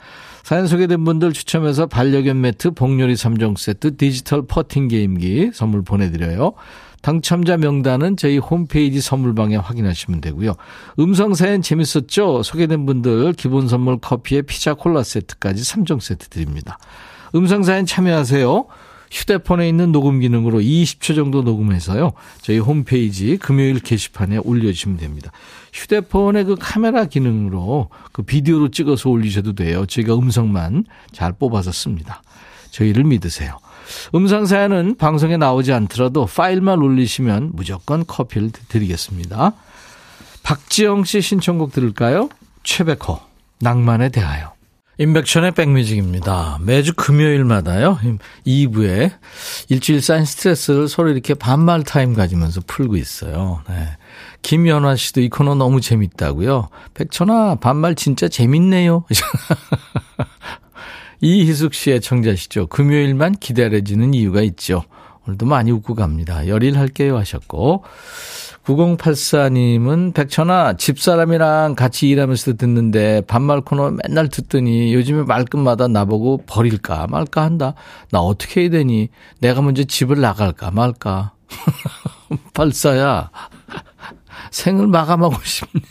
[0.43, 6.53] 사연 소개된 분들 추첨해서 반려견 매트, 복요리 3종 세트, 디지털 퍼팅 게임기 선물 보내드려요.
[7.01, 10.53] 당첨자 명단은 저희 홈페이지 선물방에 확인하시면 되고요.
[10.99, 12.43] 음성 사연 재밌었죠?
[12.43, 16.80] 소개된 분들 기본 선물 커피에 피자 콜라 세트까지 3종 세트 드립니다.
[17.36, 18.65] 음성 사연 참여하세요.
[19.11, 22.13] 휴대폰에 있는 녹음 기능으로 20초 정도 녹음해서요.
[22.41, 25.31] 저희 홈페이지 금요일 게시판에 올려주시면 됩니다.
[25.73, 29.85] 휴대폰의 그 카메라 기능으로 그 비디오로 찍어서 올리셔도 돼요.
[29.85, 32.21] 저희가 음성만 잘 뽑아서 씁니다.
[32.71, 33.57] 저희를 믿으세요.
[34.15, 39.53] 음성 사연은 방송에 나오지 않더라도 파일만 올리시면 무조건 커피를 드리겠습니다.
[40.43, 42.29] 박지영 씨 신청곡 들을까요?
[42.63, 43.19] 최백호,
[43.59, 44.56] 낭만에 대하여.
[44.99, 46.57] 임백천의 백뮤직입니다.
[46.61, 47.99] 매주 금요일마다요.
[48.47, 49.11] 2부에
[49.69, 53.61] 일주일 쌓인 스트레스를 서로 이렇게 반말 타임 가지면서 풀고 있어요.
[53.69, 53.89] 네.
[54.41, 56.69] 김연화 씨도 이 코너 너무 재밌다고요.
[56.95, 59.03] 백천아 반말 진짜 재밌네요.
[61.21, 62.67] 이희숙 씨의 청자시죠.
[62.67, 64.83] 금요일만 기다려지는 이유가 있죠.
[65.27, 66.47] 오늘도 많이 웃고 갑니다.
[66.47, 67.83] 열일 할게요 하셨고
[68.68, 77.43] 9084님은 백천아 집사람이랑 같이 일하면서 듣는데 반말 코너 맨날 듣더니 요즘에 말끝마다 나보고 버릴까 말까
[77.43, 77.76] 한다.
[78.11, 79.07] 나 어떻게 해야 되니?
[79.39, 81.32] 내가 먼저 집을 나갈까 말까?
[82.53, 83.30] 발사야.
[84.51, 85.82] 생을 마감하고 싶네.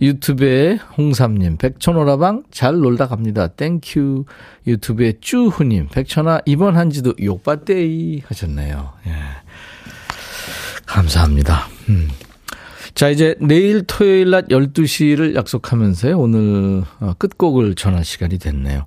[0.00, 3.48] 유튜브에 홍삼님, 백천오라방 잘 놀다 갑니다.
[3.48, 4.24] Thank you.
[4.66, 8.92] 유튜브에 쭈후님, 백천아, 이번 한 주도 욕받대이 하셨네요.
[9.06, 9.12] 예.
[10.92, 11.68] 감사합니다.
[11.88, 12.08] 음.
[12.94, 16.18] 자, 이제 내일 토요일 낮 12시를 약속하면서요.
[16.18, 18.84] 오늘 어, 끝곡을 전할 시간이 됐네요.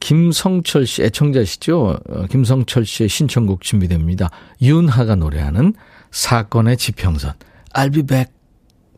[0.00, 1.98] 김성철 씨, 애청자시죠?
[2.08, 4.30] 어, 김성철 씨의 신청곡 준비됩니다.
[4.62, 5.74] 윤하가 노래하는
[6.12, 7.32] 사건의 지평선.
[7.74, 8.37] I'll be back.